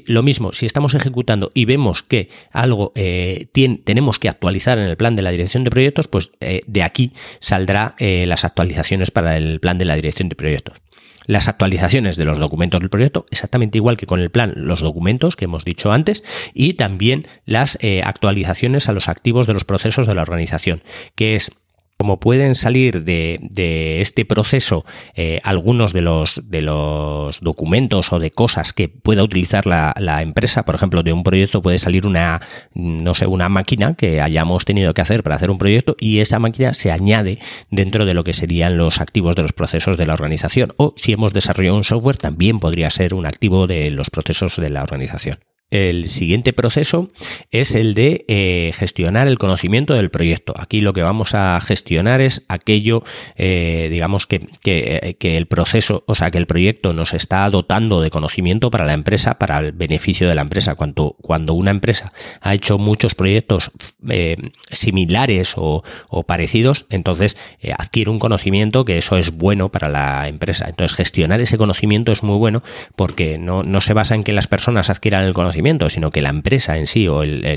lo 0.07 0.25
mismo, 0.25 0.53
si 0.53 0.67
estamos 0.67 0.95
ejecutando 0.95 1.53
y 1.55 1.65
vemos 1.65 2.03
que 2.03 2.29
algo 2.53 2.93
eh, 2.97 3.47
tenemos 3.85 4.19
que 4.19 4.29
actualizar 4.29 4.79
en 4.79 4.87
el 4.87 4.97
plan 4.97 5.15
de 5.15 5.23
la 5.23 5.31
dirección 5.31 5.63
de 5.63 5.71
proyectos, 5.71 6.09
pues 6.09 6.33
eh, 6.41 6.63
de 6.67 6.83
aquí 6.83 7.04
saldrá 7.41 7.95
eh, 7.99 8.25
las 8.27 8.45
actualizaciones 8.45 9.11
para 9.11 9.37
el 9.37 9.61
plan 9.61 9.79
de 9.79 9.85
la 9.85 9.97
dirección 9.97 10.29
de 10.29 10.37
proyectos. 10.37 10.81
Las 11.27 11.49
actualizaciones 11.49 12.17
de 12.17 12.27
los 12.27 12.39
documentos 12.39 12.81
del 12.81 12.91
proyecto, 12.91 13.25
exactamente 13.31 13.79
igual 13.79 13.97
que 13.97 14.07
con 14.07 14.21
el 14.21 14.31
plan, 14.31 14.53
los 14.57 14.81
documentos 14.81 15.37
que 15.37 15.47
hemos 15.47 15.65
dicho 15.65 15.91
antes, 15.91 16.23
y 16.53 16.75
también 16.75 17.27
las 17.47 17.79
eh, 17.81 18.03
actualizaciones 18.05 18.89
a 18.89 18.93
los 18.93 19.09
activos 19.09 19.47
de 19.47 19.55
los 19.55 19.65
procesos 19.65 20.07
de 20.07 20.15
la 20.15 20.23
organización, 20.23 20.83
que 21.15 21.35
es 21.35 21.51
como 21.97 22.21
pueden 22.21 22.55
salir 22.55 23.05
de, 23.05 24.01
este 24.01 24.25
proceso 24.25 24.85
eh, 25.15 25.41
algunos 25.43 25.93
de 25.93 26.03
los, 26.03 26.43
de 26.45 26.63
los 26.63 27.41
documentos 27.41 28.13
o 28.13 28.19
de 28.19 28.31
cosas 28.31 28.73
que 28.73 28.89
pueda 28.89 29.23
utilizar 29.23 29.67
la, 29.67 29.95
la, 29.99 30.23
empresa, 30.23 30.65
por 30.65 30.75
ejemplo, 30.75 31.03
de 31.03 31.13
un 31.13 31.23
proyecto 31.23 31.63
puede 31.63 31.79
salir 31.79 32.07
una, 32.07 32.41
no 32.75 33.15
sé, 33.15 33.27
una 33.27 33.49
máquina 33.49 33.95
que 33.95 34.21
hayamos 34.21 34.65
tenido 34.65 34.93
que 34.93 35.03
hacer 35.03 35.23
para 35.23 35.37
hacer 35.37 35.51
un 35.51 35.59
proyecto 35.59 35.97
y 35.99 36.19
esa 36.19 36.39
máquina 36.39 36.75
se 36.75 36.91
añade 36.91 37.39
dentro 37.71 38.05
de 38.05 38.15
lo 38.15 38.25
que 38.25 38.35
serían 38.35 38.77
los 38.77 39.01
activos 39.01 39.37
de 39.37 39.43
los 39.43 39.53
procesos 39.53 39.97
de 39.97 40.07
la 40.07 40.15
organización. 40.15 40.75
O 40.77 40.95
si 40.97 41.13
hemos 41.13 41.33
desarrollado 41.33 41.77
un 41.77 41.85
software, 41.85 42.17
también 42.17 42.61
podría 42.61 42.91
ser 42.91 43.15
un 43.15 43.27
activo 43.27 43.67
de 43.67 43.91
los 43.91 44.11
procesos 44.11 44.57
de 44.57 44.71
la 44.71 44.83
organización. 44.83 45.39
El 45.71 46.09
siguiente 46.09 46.53
proceso 46.53 47.11
es 47.51 47.75
el 47.75 47.95
de 47.95 48.25
eh, 48.29 48.71
gestionar 48.75 49.27
el 49.27 49.39
conocimiento 49.39 49.95
del 49.95 50.11
proyecto. 50.11 50.55
Aquí 50.57 50.81
lo 50.81 50.93
que 50.93 51.03
vamos 51.03 51.35
a 51.35 51.59
gestionar 51.61 52.21
es 52.21 52.45
aquello, 52.49 53.03
eh, 53.35 53.89
digamos, 53.91 54.29
que, 54.29 54.47
que, 54.63 55.37
el 55.37 55.47
proceso, 55.47 56.05
o 56.07 56.15
sea, 56.15 56.31
que 56.31 56.39
el 56.39 56.47
proyecto 56.47 56.93
nos 56.93 57.13
está 57.13 57.49
dotando 57.51 58.01
de 58.03 58.11
conocimiento 58.11 58.71
para 58.71 58.85
la 58.85 58.93
empresa, 58.93 59.39
para 59.39 59.59
el 59.59 59.73
beneficio 59.73 60.29
de 60.29 60.37
la 60.37 60.43
empresa. 60.43 60.77
Cuando, 60.77 61.17
cuando 61.21 61.55
una 61.55 61.73
empresa 61.73 62.13
ha 62.41 62.55
hecho 62.55 62.79
muchos 62.79 63.17
proyectos 63.17 63.73
eh, 64.09 64.37
similares 64.71 65.55
o, 65.57 65.83
parecidos, 66.27 66.87
entonces 66.91 67.37
adquiere 67.77 68.11
un 68.11 68.19
conocimiento 68.21 68.85
que 68.85 68.99
eso 68.99 69.17
es 69.17 69.33
bueno 69.33 69.71
para 69.71 69.89
la 69.89 70.29
empresa. 70.29 70.67
Entonces, 70.69 70.97
gestionar 70.97 71.41
ese 71.41 71.59
conocimiento 71.59 72.13
es 72.13 72.23
muy 72.23 72.39
bueno 72.39 72.63
porque 72.95 73.39
no, 73.39 73.65
no 73.65 73.81
se 73.81 73.93
basa 73.95 74.15
en 74.15 74.23
que 74.23 74.33
las 74.33 74.47
personas 74.47 74.89
adquieran 74.89 75.25
el 75.25 75.35
conocimiento, 75.35 75.54
sino 75.91 76.11
que 76.11 76.23
la 76.23 76.31
empresa 76.31 76.77
en 76.79 76.87
sí 76.87 77.09
o 77.09 77.25
la, 77.25 77.51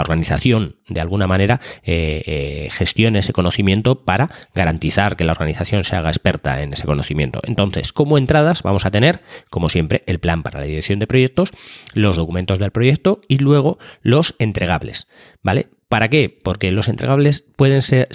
organización 0.00 0.76
de 0.88 1.00
alguna 1.00 1.26
manera 1.26 1.60
eh, 1.84 2.22
eh, 2.26 2.68
gestione 2.70 3.20
ese 3.20 3.32
conocimiento 3.32 4.04
para 4.04 4.30
garantizar 4.54 5.16
que 5.16 5.24
la 5.24 5.32
organización 5.32 5.84
se 5.84 5.96
haga 5.96 6.10
experta 6.10 6.62
en 6.62 6.72
ese 6.72 6.84
conocimiento. 6.84 7.40
Entonces, 7.44 7.92
como 7.92 8.18
entradas 8.18 8.62
vamos 8.62 8.86
a 8.86 8.90
tener, 8.90 9.20
como 9.50 9.70
siempre, 9.70 10.00
el 10.06 10.18
plan 10.18 10.42
para 10.42 10.60
la 10.60 10.66
dirección 10.66 10.98
de 10.98 11.06
proyectos, 11.06 11.50
los 11.94 12.16
documentos 12.16 12.58
del 12.58 12.70
proyecto 12.70 13.20
y 13.28 13.38
luego 13.38 13.78
los 14.02 14.34
entregables. 14.38 15.06
¿Vale? 15.42 15.68
¿Para 15.88 16.08
qué? 16.08 16.28
Porque 16.30 16.70
los 16.70 16.88
entregables 16.88 17.40
pueden 17.40 17.82
ser, 17.82 18.08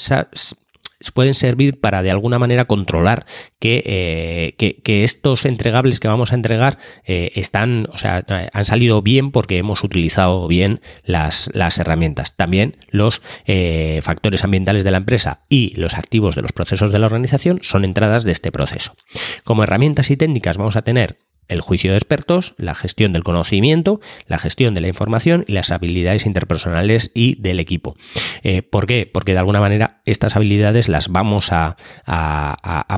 pueden 1.13 1.34
servir 1.34 1.79
para 1.79 2.03
de 2.03 2.12
alguna 2.12 2.39
manera 2.39 2.65
controlar 2.65 3.25
que, 3.60 3.84
eh, 3.86 4.81
que, 4.84 5.03
estos 5.03 5.45
entregables 5.45 5.99
que 5.99 6.08
vamos 6.08 6.31
a 6.31 6.36
entregar 6.36 6.77
eh, 7.05 7.31
están, 7.36 7.88
o 7.91 7.97
sea, 7.97 8.25
han 8.51 8.65
salido 8.65 9.01
bien 9.01 9.31
porque 9.31 9.58
hemos 9.58 9.84
utilizado 9.84 10.47
bien 10.47 10.81
las, 11.03 11.49
las 11.53 11.77
herramientas. 11.77 12.36
También 12.36 12.77
los 12.89 13.21
eh, 13.45 13.99
factores 14.03 14.43
ambientales 14.43 14.84
de 14.84 14.91
la 14.91 14.97
empresa 14.97 15.45
y 15.49 15.75
los 15.79 15.95
activos 15.95 16.36
de 16.36 16.41
los 16.41 16.51
procesos 16.51 16.91
de 16.91 16.99
la 16.99 17.05
organización 17.05 17.60
son 17.62 17.86
entradas 17.86 18.23
de 18.23 18.31
este 18.31 18.51
proceso. 18.51 18.95
Como 19.43 19.63
herramientas 19.63 20.10
y 20.12 20.17
técnicas 20.17 20.58
vamos 20.58 20.75
a 20.75 20.81
tener 20.81 21.17
el 21.47 21.62
juicio 21.62 21.91
de 21.91 21.97
expertos, 21.97 22.55
la 22.58 22.75
gestión 22.75 23.13
del 23.13 23.23
conocimiento, 23.23 24.01
la 24.27 24.38
gestión 24.38 24.73
de 24.73 24.81
la 24.81 24.88
información 24.88 25.45
y 25.47 25.53
las 25.53 25.71
habilidades 25.71 26.25
interpersonales 26.25 27.12
y 27.13 27.36
del 27.41 27.60
equipo. 27.60 27.95
Eh, 28.43 28.62
¿Por 28.62 28.88
qué? 28.88 29.10
Porque 29.12 29.34
de 29.34 29.39
alguna 29.39 29.60
manera 29.60 30.01
estas 30.05 30.36
habilidades 30.36 30.89
las 30.89 31.10
vamos 31.10 31.51
a, 31.51 31.75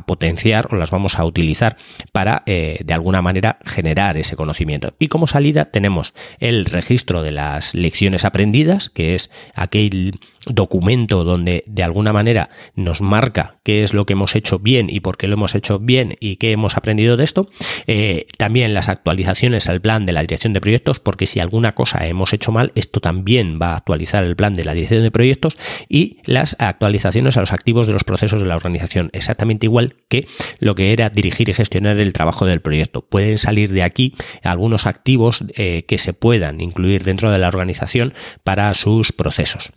potenciar 0.06 0.68
o 0.70 0.76
las 0.76 0.90
vamos 0.90 1.18
a 1.18 1.24
utilizar 1.24 1.76
para 2.12 2.42
eh, 2.46 2.80
de 2.84 2.94
alguna 2.94 3.22
manera 3.22 3.58
generar 3.64 4.16
ese 4.16 4.36
conocimiento. 4.36 4.94
Y 4.98 5.08
como 5.08 5.26
salida 5.26 5.66
tenemos 5.66 6.14
el 6.38 6.64
registro 6.64 7.22
de 7.22 7.32
las 7.32 7.74
lecciones 7.74 8.24
aprendidas, 8.24 8.90
que 8.90 9.14
es 9.14 9.30
aquel 9.54 10.18
documento 10.46 11.24
donde 11.24 11.62
de 11.66 11.82
alguna 11.82 12.12
manera 12.12 12.50
nos 12.74 13.00
marca 13.00 13.56
qué 13.62 13.82
es 13.82 13.92
lo 13.92 14.06
que 14.06 14.14
hemos 14.14 14.34
hecho 14.34 14.58
bien 14.58 14.88
y 14.90 15.00
por 15.00 15.16
qué 15.16 15.28
lo 15.28 15.34
hemos 15.34 15.54
hecho 15.54 15.78
bien 15.78 16.16
y 16.20 16.36
qué 16.36 16.52
hemos 16.52 16.76
aprendido 16.76 17.16
de 17.16 17.24
esto. 17.24 17.48
Eh, 17.86 18.26
también 18.38 18.72
las 18.72 18.88
actualizaciones 18.88 19.68
al 19.68 19.80
plan 19.80 20.06
de 20.06 20.12
la 20.12 20.20
dirección 20.22 20.52
de 20.52 20.60
proyectos, 20.60 21.00
porque 21.00 21.26
si 21.26 21.40
alguna 21.40 21.74
cosa 21.74 22.06
hemos 22.06 22.32
hecho 22.32 22.52
mal, 22.52 22.72
esto 22.76 23.00
también 23.00 23.58
va 23.60 23.72
a 23.72 23.76
actualizar 23.76 24.24
el 24.24 24.36
plan 24.36 24.54
de 24.54 24.64
la 24.64 24.74
dirección 24.74 25.02
de 25.02 25.10
proyectos 25.10 25.58
y 25.88 26.18
las 26.24 26.56
actualizaciones 26.60 27.36
a 27.36 27.40
los 27.40 27.52
activos 27.52 27.88
de 27.88 27.92
los 27.92 28.04
procesos 28.04 28.40
de 28.40 28.46
la 28.46 28.54
organización, 28.54 29.10
exactamente 29.12 29.66
igual 29.66 29.96
que 30.08 30.26
lo 30.60 30.76
que 30.76 30.92
era 30.92 31.10
dirigir 31.10 31.48
y 31.48 31.54
gestionar 31.54 31.98
el 31.98 32.12
trabajo 32.12 32.46
del 32.46 32.60
proyecto. 32.60 33.02
Pueden 33.02 33.38
salir 33.38 33.72
de 33.72 33.82
aquí 33.82 34.14
algunos 34.44 34.86
activos 34.86 35.44
eh, 35.56 35.84
que 35.88 35.98
se 35.98 36.12
puedan 36.12 36.60
incluir 36.60 37.02
dentro 37.02 37.32
de 37.32 37.38
la 37.38 37.48
organización 37.48 38.14
para 38.44 38.72
sus 38.74 39.10
procesos. 39.10 39.72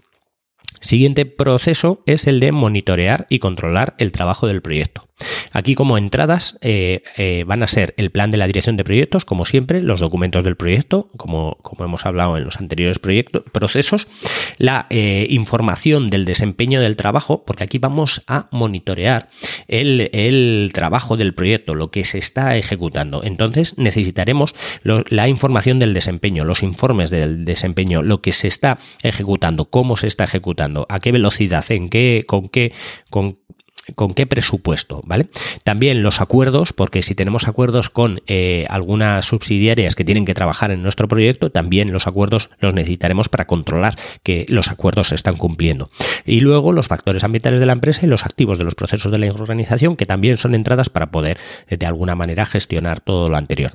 Siguiente 0.82 1.26
proceso 1.26 2.04
es 2.06 2.28
el 2.28 2.40
de 2.40 2.52
monitorear 2.52 3.26
y 3.28 3.40
controlar 3.40 3.96
el 3.98 4.12
trabajo 4.12 4.46
del 4.48 4.62
proyecto. 4.62 5.08
Aquí 5.54 5.76
como 5.76 5.98
entradas 5.98 6.58
eh, 6.62 7.02
eh, 7.18 7.44
van 7.46 7.64
a 7.64 7.68
ser 7.68 7.94
el 7.98 8.12
plan 8.12 8.32
de 8.32 8.38
la 8.38 8.48
dirección 8.48 8.78
de 8.78 8.84
proyectos, 8.84 9.26
como 9.26 9.46
siempre, 9.46 9.82
los 9.82 10.00
documentos 10.00 10.44
del 10.44 10.56
proyecto, 10.56 11.08
como, 11.18 11.58
como 11.62 11.86
hemos 11.86 12.06
hablado 12.06 12.38
en 12.38 12.44
los 12.44 12.58
anteriores 12.58 13.00
proyectos, 13.00 13.44
procesos, 13.52 14.08
la 14.58 14.88
eh, 14.90 15.28
información 15.30 16.08
del 16.08 16.26
desempeño 16.26 16.82
del 16.82 16.96
trabajo, 16.96 17.44
porque 17.46 17.64
aquí 17.64 17.78
vamos 17.78 18.24
a 18.28 18.48
monitorear 18.52 19.30
el, 19.68 20.10
el, 20.14 20.72
trabajo 20.74 21.18
del 21.18 21.34
proyecto, 21.34 21.76
lo 21.76 21.92
que 21.92 22.04
se 22.04 22.18
está 22.18 22.58
ejecutando. 22.58 23.24
Entonces 23.24 23.78
necesitaremos 23.78 24.54
la 24.84 25.28
información 25.28 25.80
del 25.80 25.94
desempeño, 25.94 26.46
los 26.46 26.64
informes 26.64 27.10
del 27.10 27.46
desempeño, 27.46 28.02
lo 28.02 28.22
que 28.22 28.32
se 28.32 28.48
está 28.48 28.80
ejecutando, 29.04 29.66
cómo 29.66 29.98
se 29.98 30.08
está 30.08 30.24
ejecutando, 30.24 30.86
a 30.90 31.00
qué 31.00 31.12
velocidad, 31.12 31.66
en 31.70 31.90
qué, 31.90 32.24
con 32.26 32.50
qué, 32.50 32.74
con 33.10 33.38
con 33.96 34.14
qué 34.14 34.26
presupuesto, 34.26 35.02
¿vale? 35.06 35.28
También 35.64 36.04
los 36.04 36.22
acuerdos, 36.22 36.74
porque 36.74 37.02
si 37.02 37.16
tenemos 37.16 37.48
acuerdos 37.48 37.90
con 37.90 38.22
eh, 38.28 38.66
algunas 38.70 39.26
subsidiarias 39.26 39.96
que 39.96 40.06
tienen 40.06 40.26
que 40.26 40.34
trabajar 40.34 40.72
en 40.72 40.84
nuestro 40.84 41.08
proyecto, 41.08 41.52
también 41.52 41.92
los 41.92 42.08
acuerdos 42.08 42.50
los 42.60 42.74
necesitaremos 42.74 43.30
para 43.30 43.48
controlar 43.48 43.98
que 44.24 44.46
los 44.50 44.70
acuerdos 44.70 45.10
se 45.10 45.16
están 45.16 45.38
cumpliendo. 45.38 45.90
Y 46.26 46.42
luego 46.42 46.72
los 46.72 46.88
factores 46.88 47.24
ambientales 47.24 47.60
de 47.60 47.66
la 47.66 47.74
empresa 47.74 48.06
y 48.06 48.10
los 48.10 48.26
activos 48.26 48.58
de 48.58 48.66
los 48.66 48.76
procesos 48.76 49.12
de 49.12 49.18
la 49.18 49.32
organización, 49.32 49.96
que 49.96 50.06
también 50.06 50.38
son 50.38 50.56
entradas 50.56 50.90
para 50.90 51.12
poder 51.12 51.38
eh, 51.68 51.78
de 51.78 51.86
alguna 51.86 52.16
manera 52.16 52.46
gestionar 52.46 53.02
todo 53.02 53.30
lo 53.30 53.38
anterior. 53.38 53.72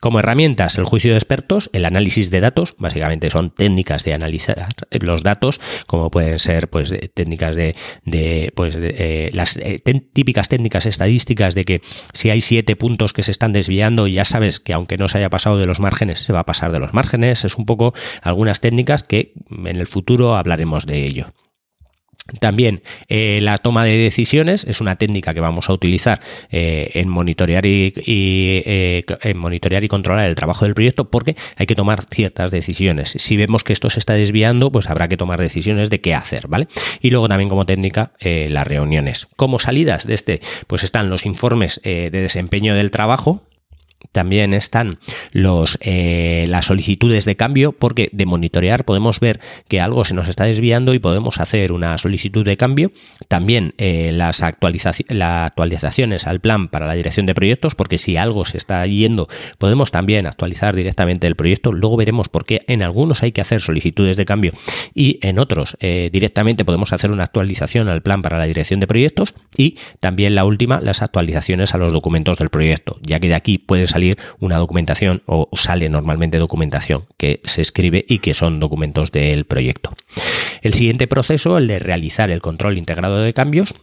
Como 0.00 0.20
herramientas, 0.20 0.78
el 0.78 0.84
juicio 0.84 1.10
de 1.10 1.18
expertos, 1.18 1.70
el 1.72 1.84
análisis 1.84 2.30
de 2.30 2.40
datos, 2.40 2.74
básicamente 2.78 3.30
son 3.30 3.50
técnicas 3.50 4.04
de 4.04 4.14
analizar 4.14 4.68
los 4.90 5.22
datos, 5.22 5.60
como 5.86 6.10
pueden 6.10 6.38
ser 6.38 6.68
pues 6.68 6.92
técnicas 7.14 7.56
de, 7.56 7.74
pues 8.54 8.76
eh, 8.78 9.30
las 9.34 9.56
eh, 9.56 9.80
típicas 10.12 10.48
técnicas 10.48 10.86
estadísticas 10.86 11.54
de 11.54 11.64
que 11.64 11.82
si 12.12 12.30
hay 12.30 12.40
siete 12.40 12.76
puntos 12.76 13.12
que 13.12 13.22
se 13.22 13.32
están 13.32 13.52
desviando, 13.52 14.06
ya 14.06 14.24
sabes 14.24 14.60
que 14.60 14.72
aunque 14.72 14.98
no 14.98 15.08
se 15.08 15.18
haya 15.18 15.30
pasado 15.30 15.58
de 15.58 15.66
los 15.66 15.80
márgenes, 15.80 16.20
se 16.20 16.32
va 16.32 16.40
a 16.40 16.46
pasar 16.46 16.70
de 16.70 16.78
los 16.78 16.94
márgenes. 16.94 17.44
Es 17.44 17.56
un 17.56 17.66
poco 17.66 17.92
algunas 18.22 18.60
técnicas 18.60 19.02
que 19.02 19.32
en 19.50 19.76
el 19.76 19.86
futuro 19.86 20.36
hablaremos 20.36 20.86
de 20.86 21.06
ello. 21.06 21.32
También 22.40 22.82
eh, 23.08 23.38
la 23.40 23.56
toma 23.56 23.84
de 23.84 23.96
decisiones 23.96 24.64
es 24.64 24.82
una 24.82 24.96
técnica 24.96 25.32
que 25.32 25.40
vamos 25.40 25.70
a 25.70 25.72
utilizar 25.72 26.20
eh, 26.50 26.90
en 26.94 27.08
monitorear 27.08 27.64
y, 27.64 27.94
eh, 27.96 29.02
en 29.22 29.38
monitorear 29.38 29.82
y 29.82 29.88
controlar 29.88 30.28
el 30.28 30.34
trabajo 30.34 30.66
del 30.66 30.74
proyecto 30.74 31.10
porque 31.10 31.36
hay 31.56 31.66
que 31.66 31.74
tomar 31.74 32.04
ciertas 32.04 32.50
decisiones. 32.50 33.14
Si 33.16 33.36
vemos 33.38 33.64
que 33.64 33.72
esto 33.72 33.88
se 33.88 33.98
está 33.98 34.12
desviando, 34.12 34.70
pues 34.70 34.90
habrá 34.90 35.08
que 35.08 35.16
tomar 35.16 35.40
decisiones 35.40 35.88
de 35.88 36.02
qué 36.02 36.14
hacer, 36.14 36.48
¿vale? 36.48 36.68
Y 37.00 37.10
luego 37.10 37.28
también 37.28 37.48
como 37.48 37.64
técnica 37.64 38.12
las 38.20 38.66
reuniones. 38.66 39.28
Como 39.36 39.58
salidas 39.58 40.06
de 40.06 40.14
este, 40.14 40.40
pues 40.66 40.84
están 40.84 41.08
los 41.08 41.24
informes 41.24 41.80
de 41.82 42.10
desempeño 42.10 42.74
del 42.74 42.90
trabajo, 42.90 43.47
también 44.18 44.52
están 44.52 44.98
los, 45.30 45.78
eh, 45.80 46.46
las 46.48 46.64
solicitudes 46.64 47.24
de 47.24 47.36
cambio, 47.36 47.70
porque 47.70 48.08
de 48.10 48.26
monitorear 48.26 48.84
podemos 48.84 49.20
ver 49.20 49.38
que 49.68 49.80
algo 49.80 50.04
se 50.04 50.12
nos 50.12 50.26
está 50.26 50.42
desviando 50.42 50.92
y 50.92 50.98
podemos 50.98 51.38
hacer 51.38 51.70
una 51.70 51.96
solicitud 51.98 52.44
de 52.44 52.56
cambio. 52.56 52.90
También 53.28 53.74
eh, 53.78 54.10
las, 54.12 54.40
las 54.40 55.44
actualizaciones 55.44 56.26
al 56.26 56.40
plan 56.40 56.66
para 56.66 56.88
la 56.88 56.94
dirección 56.94 57.26
de 57.26 57.34
proyectos, 57.36 57.76
porque 57.76 57.96
si 57.96 58.16
algo 58.16 58.44
se 58.44 58.58
está 58.58 58.84
yendo, 58.88 59.28
podemos 59.56 59.92
también 59.92 60.26
actualizar 60.26 60.74
directamente 60.74 61.28
el 61.28 61.36
proyecto. 61.36 61.70
Luego 61.70 61.96
veremos 61.96 62.28
por 62.28 62.44
qué 62.44 62.62
en 62.66 62.82
algunos 62.82 63.22
hay 63.22 63.30
que 63.30 63.40
hacer 63.40 63.60
solicitudes 63.60 64.16
de 64.16 64.24
cambio 64.24 64.50
y 64.94 65.20
en 65.22 65.38
otros 65.38 65.76
eh, 65.78 66.10
directamente 66.12 66.64
podemos 66.64 66.92
hacer 66.92 67.12
una 67.12 67.22
actualización 67.22 67.88
al 67.88 68.02
plan 68.02 68.22
para 68.22 68.36
la 68.36 68.46
dirección 68.46 68.80
de 68.80 68.88
proyectos. 68.88 69.32
Y 69.56 69.76
también 70.00 70.34
la 70.34 70.44
última, 70.44 70.80
las 70.80 71.02
actualizaciones 71.02 71.72
a 71.72 71.78
los 71.78 71.92
documentos 71.92 72.38
del 72.38 72.50
proyecto, 72.50 72.98
ya 73.02 73.20
que 73.20 73.28
de 73.28 73.36
aquí 73.36 73.58
puede 73.58 73.86
salir 73.86 74.07
una 74.40 74.56
documentación 74.56 75.22
o 75.26 75.48
sale 75.56 75.88
normalmente 75.88 76.38
documentación 76.38 77.04
que 77.16 77.40
se 77.44 77.62
escribe 77.62 78.04
y 78.08 78.18
que 78.18 78.34
son 78.34 78.60
documentos 78.60 79.12
del 79.12 79.44
proyecto. 79.44 79.94
El 80.62 80.74
siguiente 80.74 81.06
proceso, 81.06 81.58
el 81.58 81.66
de 81.66 81.78
realizar 81.78 82.30
el 82.30 82.40
control 82.40 82.78
integrado 82.78 83.18
de 83.18 83.32
cambios, 83.32 83.74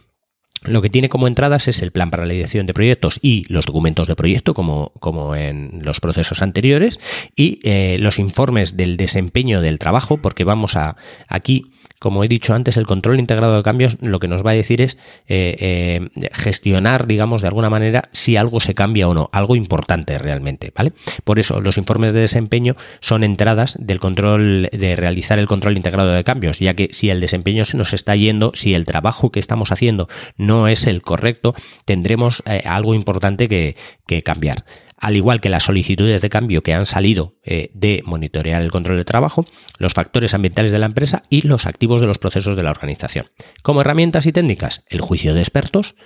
lo 0.64 0.82
que 0.82 0.90
tiene 0.90 1.08
como 1.08 1.26
entradas 1.26 1.68
es 1.68 1.82
el 1.82 1.92
plan 1.92 2.10
para 2.10 2.26
la 2.26 2.32
dirección 2.32 2.66
de 2.66 2.74
proyectos 2.74 3.18
y 3.22 3.44
los 3.52 3.66
documentos 3.66 4.08
de 4.08 4.16
proyecto, 4.16 4.54
como, 4.54 4.92
como 5.00 5.36
en 5.36 5.82
los 5.84 6.00
procesos 6.00 6.42
anteriores, 6.42 6.98
y 7.34 7.60
eh, 7.62 7.98
los 8.00 8.18
informes 8.18 8.76
del 8.76 8.96
desempeño 8.96 9.60
del 9.60 9.78
trabajo, 9.78 10.16
porque 10.16 10.44
vamos 10.44 10.76
a 10.76 10.96
aquí 11.28 11.70
como 11.98 12.22
he 12.22 12.28
dicho 12.28 12.54
antes, 12.54 12.76
el 12.76 12.86
control 12.86 13.18
integrado 13.18 13.56
de 13.56 13.62
cambios 13.64 13.96
lo 14.00 14.20
que 14.20 14.28
nos 14.28 14.46
va 14.46 14.50
a 14.52 14.54
decir 14.54 14.80
es 14.80 14.96
eh, 15.26 15.56
eh, 15.58 16.30
gestionar, 16.32 17.06
digamos, 17.06 17.42
de 17.42 17.48
alguna 17.48 17.70
manera 17.70 18.08
si 18.12 18.36
algo 18.36 18.60
se 18.60 18.74
cambia 18.74 19.08
o 19.08 19.14
no, 19.14 19.28
algo 19.32 19.56
importante 19.56 20.16
realmente, 20.18 20.72
¿vale? 20.76 20.92
Por 21.24 21.38
eso 21.38 21.60
los 21.60 21.78
informes 21.78 22.14
de 22.14 22.20
desempeño 22.20 22.76
son 23.00 23.24
entradas 23.24 23.76
del 23.80 23.98
control, 23.98 24.68
de 24.72 24.94
realizar 24.94 25.38
el 25.38 25.48
control 25.48 25.76
integrado 25.76 26.12
de 26.12 26.22
cambios, 26.22 26.60
ya 26.60 26.74
que 26.74 26.90
si 26.92 27.10
el 27.10 27.20
desempeño 27.20 27.64
se 27.64 27.76
nos 27.76 27.92
está 27.92 28.14
yendo, 28.14 28.52
si 28.54 28.74
el 28.74 28.84
trabajo 28.84 29.32
que 29.32 29.40
estamos 29.40 29.72
haciendo 29.72 30.08
no 30.36 30.45
es 30.68 30.86
el 30.86 31.02
correcto, 31.02 31.54
tendremos 31.84 32.42
eh, 32.46 32.62
algo 32.64 32.94
importante 32.94 33.48
que, 33.48 33.76
que 34.06 34.22
cambiar 34.22 34.64
al 34.98 35.16
igual 35.16 35.40
que 35.40 35.50
las 35.50 35.64
solicitudes 35.64 36.22
de 36.22 36.30
cambio 36.30 36.62
que 36.62 36.74
han 36.74 36.86
salido 36.86 37.36
eh, 37.44 37.70
de 37.74 38.02
monitorear 38.04 38.62
el 38.62 38.70
control 38.70 38.96
de 38.96 39.04
trabajo, 39.04 39.46
los 39.78 39.92
factores 39.92 40.34
ambientales 40.34 40.72
de 40.72 40.78
la 40.78 40.86
empresa 40.86 41.22
y 41.28 41.42
los 41.46 41.66
activos 41.66 42.00
de 42.00 42.06
los 42.06 42.18
procesos 42.18 42.56
de 42.56 42.62
la 42.62 42.70
organización. 42.70 43.26
Como 43.62 43.82
herramientas 43.82 44.26
y 44.26 44.32
técnicas, 44.32 44.84
el 44.88 45.00
juicio 45.00 45.34
de 45.34 45.40
expertos, 45.40 45.96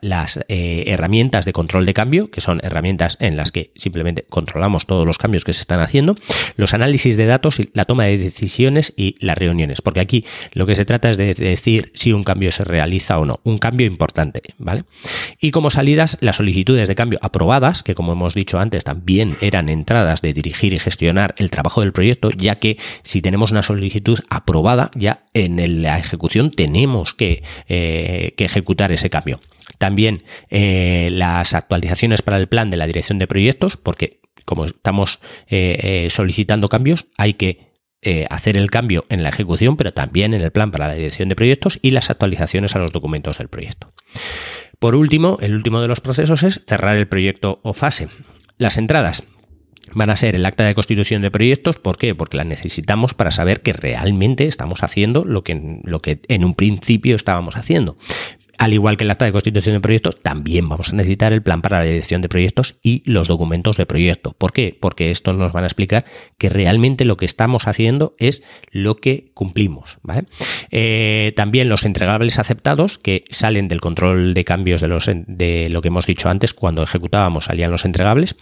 las 0.00 0.40
eh, 0.48 0.84
herramientas 0.86 1.44
de 1.44 1.52
control 1.52 1.86
de 1.86 1.94
cambio, 1.94 2.30
que 2.30 2.40
son 2.40 2.60
herramientas 2.62 3.16
en 3.20 3.36
las 3.36 3.50
que 3.50 3.72
simplemente 3.76 4.26
controlamos 4.28 4.86
todos 4.86 5.06
los 5.06 5.18
cambios 5.18 5.44
que 5.44 5.54
se 5.54 5.62
están 5.62 5.80
haciendo, 5.80 6.16
los 6.56 6.74
análisis 6.74 7.16
de 7.16 7.26
datos, 7.26 7.60
la 7.72 7.86
toma 7.86 8.04
de 8.04 8.18
decisiones 8.18 8.92
y 8.96 9.16
las 9.24 9.38
reuniones, 9.38 9.80
porque 9.80 10.00
aquí 10.00 10.24
lo 10.52 10.66
que 10.66 10.74
se 10.74 10.84
trata 10.84 11.10
es 11.10 11.16
de 11.16 11.34
decir 11.34 11.92
si 11.94 12.12
un 12.12 12.24
cambio 12.24 12.52
se 12.52 12.64
realiza 12.64 13.18
o 13.18 13.24
no, 13.24 13.40
un 13.44 13.58
cambio 13.58 13.86
importante, 13.86 14.42
¿vale? 14.58 14.84
Y 15.40 15.50
como 15.50 15.70
salidas, 15.70 16.18
las 16.20 16.36
solicitudes 16.36 16.88
de 16.88 16.94
cambio 16.94 17.18
aprobadas, 17.22 17.82
que 17.82 17.94
como 17.94 18.12
hemos 18.12 18.33
dicho 18.34 18.58
antes, 18.58 18.84
también 18.84 19.32
eran 19.40 19.68
entradas 19.68 20.22
de 20.22 20.32
dirigir 20.32 20.72
y 20.72 20.78
gestionar 20.78 21.34
el 21.38 21.50
trabajo 21.50 21.80
del 21.80 21.92
proyecto, 21.92 22.30
ya 22.30 22.56
que 22.56 22.78
si 23.02 23.20
tenemos 23.20 23.50
una 23.50 23.62
solicitud 23.62 24.18
aprobada, 24.30 24.90
ya 24.94 25.24
en 25.34 25.82
la 25.82 25.98
ejecución 25.98 26.50
tenemos 26.50 27.14
que, 27.14 27.42
eh, 27.68 28.34
ejecutar 28.36 28.92
ese 28.92 29.10
cambio. 29.10 29.40
También 29.78 30.22
eh, 30.50 31.08
las 31.10 31.54
actualizaciones 31.54 32.22
para 32.22 32.36
el 32.36 32.48
plan 32.48 32.70
de 32.70 32.76
la 32.76 32.86
dirección 32.86 33.18
de 33.18 33.26
proyectos, 33.26 33.76
porque 33.76 34.20
como 34.44 34.66
estamos 34.66 35.20
eh, 35.48 36.08
solicitando 36.10 36.68
cambios, 36.68 37.08
hay 37.16 37.34
que 37.34 37.72
hacer 38.28 38.58
el 38.58 38.70
cambio 38.70 39.06
en 39.08 39.22
la 39.22 39.30
ejecución, 39.30 39.78
pero 39.78 39.94
también 39.94 40.34
en 40.34 40.42
el 40.42 40.50
plan 40.50 40.70
para 40.70 40.88
la 40.88 40.94
dirección 40.94 41.30
de 41.30 41.36
proyectos 41.36 41.78
y 41.80 41.92
las 41.92 42.10
actualizaciones 42.10 42.76
a 42.76 42.78
los 42.78 42.92
documentos 42.92 43.38
del 43.38 43.48
proyecto. 43.48 43.94
Por 44.84 44.96
último, 44.96 45.38
el 45.40 45.54
último 45.54 45.80
de 45.80 45.88
los 45.88 46.00
procesos 46.00 46.42
es 46.42 46.60
cerrar 46.66 46.96
el 46.96 47.08
proyecto 47.08 47.58
o 47.62 47.72
fase. 47.72 48.08
Las 48.58 48.76
entradas 48.76 49.22
van 49.94 50.10
a 50.10 50.16
ser 50.18 50.34
el 50.34 50.44
acta 50.44 50.62
de 50.64 50.74
constitución 50.74 51.22
de 51.22 51.30
proyectos. 51.30 51.78
¿Por 51.78 51.96
qué? 51.96 52.14
Porque 52.14 52.36
las 52.36 52.44
necesitamos 52.44 53.14
para 53.14 53.30
saber 53.30 53.62
que 53.62 53.72
realmente 53.72 54.46
estamos 54.46 54.82
haciendo 54.82 55.24
lo 55.24 55.42
que, 55.42 55.80
lo 55.84 56.00
que 56.00 56.20
en 56.28 56.44
un 56.44 56.54
principio 56.54 57.16
estábamos 57.16 57.56
haciendo 57.56 57.96
al 58.64 58.72
igual 58.72 58.96
que 58.96 59.04
el 59.04 59.10
acta 59.10 59.26
de 59.26 59.32
constitución 59.32 59.74
de 59.74 59.80
proyectos, 59.82 60.22
también 60.22 60.70
vamos 60.70 60.88
a 60.88 60.96
necesitar 60.96 61.34
el 61.34 61.42
plan 61.42 61.60
para 61.60 61.80
la 61.80 61.84
dirección 61.84 62.22
de 62.22 62.30
proyectos 62.30 62.78
y 62.82 63.02
los 63.04 63.28
documentos 63.28 63.76
de 63.76 63.84
proyecto. 63.84 64.32
¿Por 64.32 64.54
qué? 64.54 64.74
Porque 64.80 65.10
estos 65.10 65.36
nos 65.36 65.52
van 65.52 65.64
a 65.64 65.66
explicar 65.66 66.06
que 66.38 66.48
realmente 66.48 67.04
lo 67.04 67.18
que 67.18 67.26
estamos 67.26 67.68
haciendo 67.68 68.14
es 68.18 68.42
lo 68.70 68.96
que 68.96 69.32
cumplimos. 69.34 69.98
Eh, 70.70 71.34
también 71.36 71.68
los 71.68 71.84
entregables 71.84 72.38
aceptados 72.38 72.96
que 72.96 73.20
salen 73.28 73.68
del 73.68 73.82
control 73.82 74.32
de 74.32 74.44
cambios 74.44 74.80
de, 74.80 75.68
lo 75.68 75.82
que 75.82 75.88
hemos 75.88 76.06
dicho 76.06 76.30
antes, 76.30 76.54
cuando 76.54 76.82
ejecutábamos 76.82 77.44
salían 77.44 77.70
los 77.70 77.84
entregables, 77.84 78.34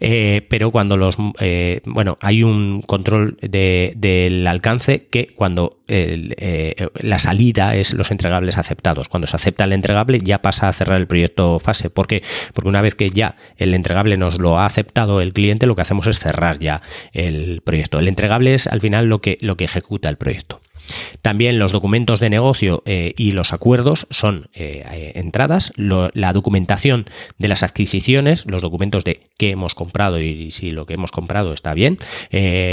eh, 0.00 0.44
pero 0.50 0.72
cuando 0.72 0.96
los, 0.96 1.16
eh, 1.38 1.82
bueno, 1.84 2.18
hay 2.20 2.42
un 2.42 2.82
control 2.82 3.38
del 3.42 4.44
alcance 4.44 5.06
que 5.06 5.28
cuando 5.36 5.77
la 5.88 7.18
salida 7.18 7.74
es 7.74 7.94
los 7.94 8.10
entregables 8.10 8.58
aceptados, 8.58 9.08
cuando 9.08 9.26
se 9.26 9.36
acepta 9.36 9.64
el 9.64 9.72
entregable, 9.72 10.18
ya 10.22 10.42
pasa 10.42 10.68
a 10.68 10.72
cerrar 10.72 10.98
el 10.98 11.06
proyecto 11.06 11.58
fase. 11.58 11.90
¿Por 11.90 12.06
qué? 12.06 12.22
Porque 12.52 12.68
una 12.68 12.82
vez 12.82 12.94
que 12.94 13.10
ya 13.10 13.36
el 13.56 13.74
entregable 13.74 14.16
nos 14.16 14.38
lo 14.38 14.58
ha 14.58 14.66
aceptado 14.66 15.20
el 15.20 15.32
cliente, 15.32 15.66
lo 15.66 15.74
que 15.74 15.82
hacemos 15.82 16.06
es 16.06 16.18
cerrar 16.18 16.58
ya 16.58 16.82
el 17.12 17.62
proyecto. 17.62 17.98
El 17.98 18.08
entregable 18.08 18.54
es 18.54 18.66
al 18.66 18.80
final 18.80 19.06
lo 19.06 19.20
que, 19.20 19.38
lo 19.40 19.56
que 19.56 19.64
ejecuta 19.64 20.08
el 20.08 20.16
proyecto. 20.16 20.60
También 21.22 21.58
los 21.58 21.72
documentos 21.72 22.20
de 22.20 22.30
negocio 22.30 22.82
eh, 22.86 23.14
y 23.16 23.32
los 23.32 23.52
acuerdos 23.52 24.06
son 24.10 24.48
eh, 24.54 24.84
eh, 24.90 25.12
entradas, 25.16 25.72
la 25.76 26.32
documentación 26.32 27.06
de 27.38 27.48
las 27.48 27.62
adquisiciones, 27.62 28.46
los 28.46 28.62
documentos 28.62 29.04
de 29.04 29.20
qué 29.36 29.50
hemos 29.50 29.74
comprado 29.74 30.20
y 30.20 30.50
si 30.50 30.70
lo 30.70 30.86
que 30.86 30.94
hemos 30.94 31.12
comprado 31.12 31.52
está 31.52 31.74
bien, 31.74 31.98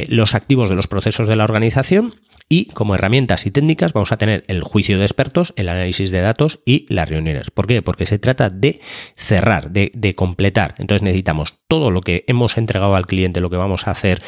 los 0.08 0.36
activos 0.36 0.69
de 0.69 0.75
los 0.75 0.88
procesos 0.88 1.28
de 1.28 1.36
la 1.36 1.43
organización 1.43 2.15
y 2.47 2.65
como 2.65 2.93
herramientas 2.93 3.45
y 3.47 3.51
técnicas 3.51 3.93
vamos 3.93 4.12
a 4.12 4.17
tener 4.17 4.43
el 4.47 4.62
juicio 4.62 4.99
de 4.99 5.06
expertos, 5.06 5.54
el 5.56 5.67
análisis 5.67 6.12
de 6.12 6.21
datos 6.21 6.60
y 6.63 6.86
las 6.93 7.10
reuniones. 7.10 7.49
¿Por 7.49 7.65
qué? 7.65 7.82
Porque 7.82 8.06
se 8.06 8.19
trata 8.19 8.51
de 8.51 8.80
cerrar, 9.15 9.71
de, 9.71 10.15
completar. 10.15 10.75
Entonces 10.78 11.01
necesitamos 11.01 11.56
todo 11.67 11.89
lo 11.89 12.01
que 12.01 12.23
hemos 12.28 12.58
entregado 12.58 12.95
al 12.95 13.08
cliente, 13.08 13.41
lo 13.41 13.49
que 13.49 13.58
vamos 13.58 13.88
a 13.88 13.91
hacer. 13.91 14.21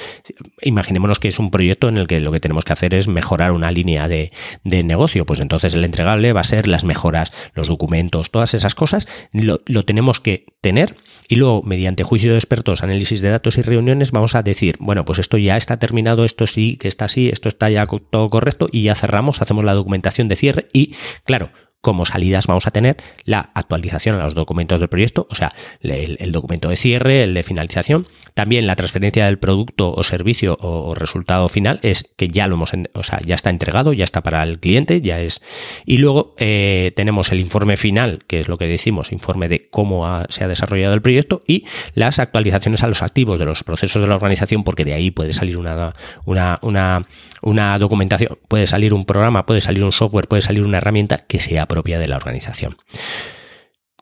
Imaginémonos 0.61 1.19
que 1.19 1.27
es 1.27 1.37
un 1.37 1.51
proyecto 1.51 1.89
en 1.89 1.97
el 1.97 2.07
que 2.07 2.19
lo 2.19 2.31
que 2.31 2.39
tenemos 2.39 2.65
que 2.65 2.73
hacer 2.73 2.95
es 2.95 3.07
mejorar 3.07 3.51
una 3.51 3.71
línea 3.77 4.07
de, 4.07 4.31
negocio. 4.63 5.25
Pues 5.25 5.39
entonces 5.39 5.73
el 5.73 5.83
entregable 5.83 6.33
va 6.33 6.41
a 6.41 6.43
ser 6.43 6.67
las 6.67 6.83
mejoras, 6.83 7.31
los 7.53 7.67
documentos, 7.67 8.31
todas 8.31 8.53
esas 8.53 8.75
cosas. 8.75 9.07
Lo, 9.31 9.61
lo 9.65 9.83
tenemos 9.83 10.19
que 10.19 10.45
tener 10.61 10.95
y 11.29 11.35
luego 11.35 11.61
mediante 11.63 12.03
juicio 12.03 12.31
de 12.31 12.37
expertos, 12.37 12.83
análisis 12.83 13.21
de 13.21 13.29
datos 13.29 13.57
y 13.57 13.61
reuniones 13.61 14.11
vamos 14.11 14.35
a 14.35 14.43
decir, 14.43 14.77
bueno, 14.79 15.05
pues 15.05 15.19
esto 15.19 15.37
ya 15.37 15.57
está 15.57 15.77
terminado, 15.77 16.25
esto 16.25 16.47
sí 16.47 16.77
que 16.77 16.87
está 16.87 17.05
así, 17.05 17.29
esto 17.29 17.49
está 17.49 17.69
ya 17.69 17.83
todo 17.85 18.29
correcto 18.29 18.69
y 18.71 18.83
ya 18.83 18.95
cerramos, 18.95 19.41
hacemos 19.41 19.65
la 19.65 19.73
documentación 19.73 20.27
de 20.27 20.35
cierre 20.35 20.67
y, 20.73 20.95
claro, 21.23 21.51
como 21.81 22.05
salidas 22.05 22.47
vamos 22.47 22.67
a 22.67 22.71
tener 22.71 22.97
la 23.23 23.51
actualización 23.53 24.19
a 24.19 24.25
los 24.25 24.35
documentos 24.35 24.79
del 24.79 24.89
proyecto, 24.89 25.27
o 25.29 25.35
sea, 25.35 25.53
el, 25.81 26.31
documento 26.31 26.69
de 26.69 26.75
cierre, 26.75 27.23
el 27.23 27.33
de 27.33 27.43
finalización, 27.43 28.07
también 28.33 28.67
la 28.67 28.75
transferencia 28.75 29.25
del 29.25 29.39
producto 29.39 29.93
o 29.93 30.03
servicio 30.03 30.57
o, 30.59 30.95
resultado 30.95 31.47
final 31.49 31.79
es 31.83 32.03
que 32.17 32.27
ya 32.27 32.47
lo 32.47 32.55
hemos, 32.55 32.71
o 32.93 33.03
sea, 33.03 33.21
ya 33.25 33.35
está 33.35 33.49
entregado, 33.49 33.93
ya 33.93 34.03
está 34.03 34.21
para 34.21 34.43
el 34.43 34.59
cliente, 34.59 35.01
ya 35.01 35.21
es. 35.21 35.41
Y 35.85 35.97
luego 35.97 36.35
eh, 36.37 36.91
tenemos 36.95 37.31
el 37.31 37.39
informe 37.39 37.77
final, 37.77 38.23
que 38.27 38.39
es 38.39 38.47
lo 38.47 38.57
que 38.57 38.65
decimos, 38.65 39.11
informe 39.11 39.47
de 39.47 39.69
cómo 39.69 40.05
se 40.29 40.43
ha 40.43 40.47
desarrollado 40.47 40.93
el 40.93 41.01
proyecto 41.01 41.43
y 41.47 41.65
las 41.93 42.19
actualizaciones 42.19 42.83
a 42.83 42.87
los 42.87 43.01
activos 43.01 43.39
de 43.39 43.45
los 43.45 43.63
procesos 43.63 44.01
de 44.01 44.07
la 44.07 44.15
organización, 44.15 44.63
porque 44.63 44.83
de 44.83 44.93
ahí 44.93 45.11
puede 45.11 45.33
salir 45.33 45.57
una, 45.57 45.93
una, 46.25 46.59
una, 46.61 47.07
una 47.41 47.77
documentación, 47.77 48.37
puede 48.47 48.67
salir 48.67 48.93
un 48.93 49.05
programa, 49.05 49.45
puede 49.45 49.61
salir 49.61 49.83
un 49.83 49.91
software, 49.91 50.27
puede 50.27 50.41
salir 50.41 50.63
una 50.63 50.77
herramienta 50.77 51.19
que 51.19 51.39
sea 51.39 51.66
propia 51.67 51.99
de 51.99 52.07
la 52.07 52.17
organización. 52.17 52.77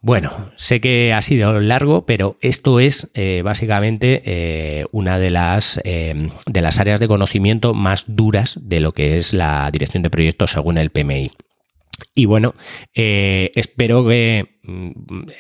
Bueno, 0.05 0.51
sé 0.55 0.81
que 0.81 1.13
ha 1.13 1.21
sido 1.23 1.59
largo, 1.59 2.05
pero 2.05 2.37
esto 2.41 2.79
es 2.79 3.09
eh, 3.15 3.41
básicamente 3.43 4.21
eh, 4.25 4.85
una 4.91 5.17
de 5.17 5.31
las, 5.31 5.81
eh, 5.83 6.29
de 6.45 6.61
las 6.61 6.79
áreas 6.79 6.99
de 6.99 7.07
conocimiento 7.07 7.73
más 7.73 8.05
duras 8.07 8.59
de 8.61 8.81
lo 8.81 8.91
que 8.91 9.17
es 9.17 9.33
la 9.33 9.67
dirección 9.71 10.03
de 10.03 10.11
proyectos 10.11 10.51
según 10.51 10.77
el 10.77 10.91
PMI. 10.91 11.31
Y 12.13 12.25
bueno, 12.25 12.55
eh, 12.93 13.51
espero 13.55 14.05
que 14.07 14.57
mm, 14.63 14.91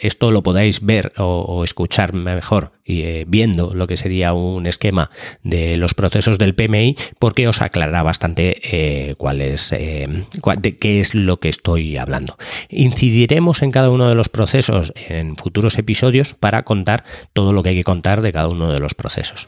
esto 0.01 0.31
lo 0.31 0.43
podáis 0.43 0.81
ver 0.81 1.13
o, 1.17 1.63
escuchar 1.63 2.13
mejor 2.13 2.73
eh, 2.85 3.25
viendo 3.27 3.73
lo 3.73 3.87
que 3.87 3.97
sería 3.97 4.33
un 4.33 4.67
esquema 4.67 5.09
de 5.43 5.77
los 5.77 5.93
procesos 5.93 6.37
del 6.37 6.55
PMI 6.55 6.95
porque 7.19 7.47
os 7.47 7.61
aclarará 7.61 8.03
bastante 8.03 8.59
eh, 8.63 9.15
cuál 9.17 9.41
es, 9.41 9.71
de 9.71 10.77
qué 10.79 10.99
es 10.99 11.15
lo 11.15 11.39
que 11.39 11.49
estoy 11.49 11.97
hablando. 11.97 12.37
Incidiremos 12.69 13.61
en 13.61 13.71
cada 13.71 13.89
uno 13.89 14.09
de 14.09 14.15
los 14.15 14.29
procesos 14.29 14.93
en 14.95 15.35
futuros 15.37 15.77
episodios 15.77 16.33
para 16.33 16.63
contar 16.63 17.03
todo 17.33 17.53
lo 17.53 17.63
que 17.63 17.69
hay 17.69 17.75
que 17.75 17.83
contar 17.83 18.21
de 18.21 18.31
cada 18.31 18.47
uno 18.47 18.71
de 18.71 18.79
los 18.79 18.93
procesos. 18.93 19.47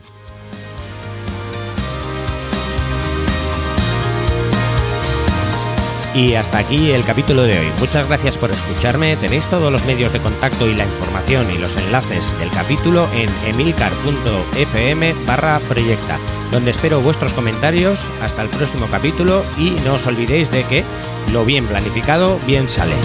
Y 6.17 6.33
hasta 6.33 6.57
aquí 6.57 6.89
el 6.89 7.03
capítulo 7.03 7.43
de 7.43 7.59
hoy. 7.59 7.67
Muchas 7.79 8.07
gracias 8.07 8.37
por 8.37 8.49
escucharme. 8.49 9.15
Tenéis 9.17 9.45
todos 9.45 9.71
los 9.71 9.85
medios 9.85 10.11
de 10.11 10.19
contacto 10.19 10.67
y 10.67 10.73
la 10.73 10.83
información 10.83 11.45
y 11.51 11.59
los 11.59 11.77
enlaces 11.77 12.37
del 12.39 12.49
capítulo 12.49 13.07
en 13.13 13.29
emilcar.fm 13.47 15.13
barra 15.27 15.59
proyecta, 15.69 16.17
donde 16.51 16.71
espero 16.71 17.01
vuestros 17.01 17.33
comentarios. 17.33 17.99
Hasta 18.19 18.41
el 18.41 18.49
próximo 18.49 18.87
capítulo 18.87 19.43
y 19.59 19.69
no 19.85 19.93
os 19.93 20.07
olvidéis 20.07 20.49
de 20.49 20.63
que 20.63 20.83
lo 21.31 21.45
bien 21.45 21.67
planificado 21.67 22.39
bien 22.47 22.67
sale. 22.67 22.95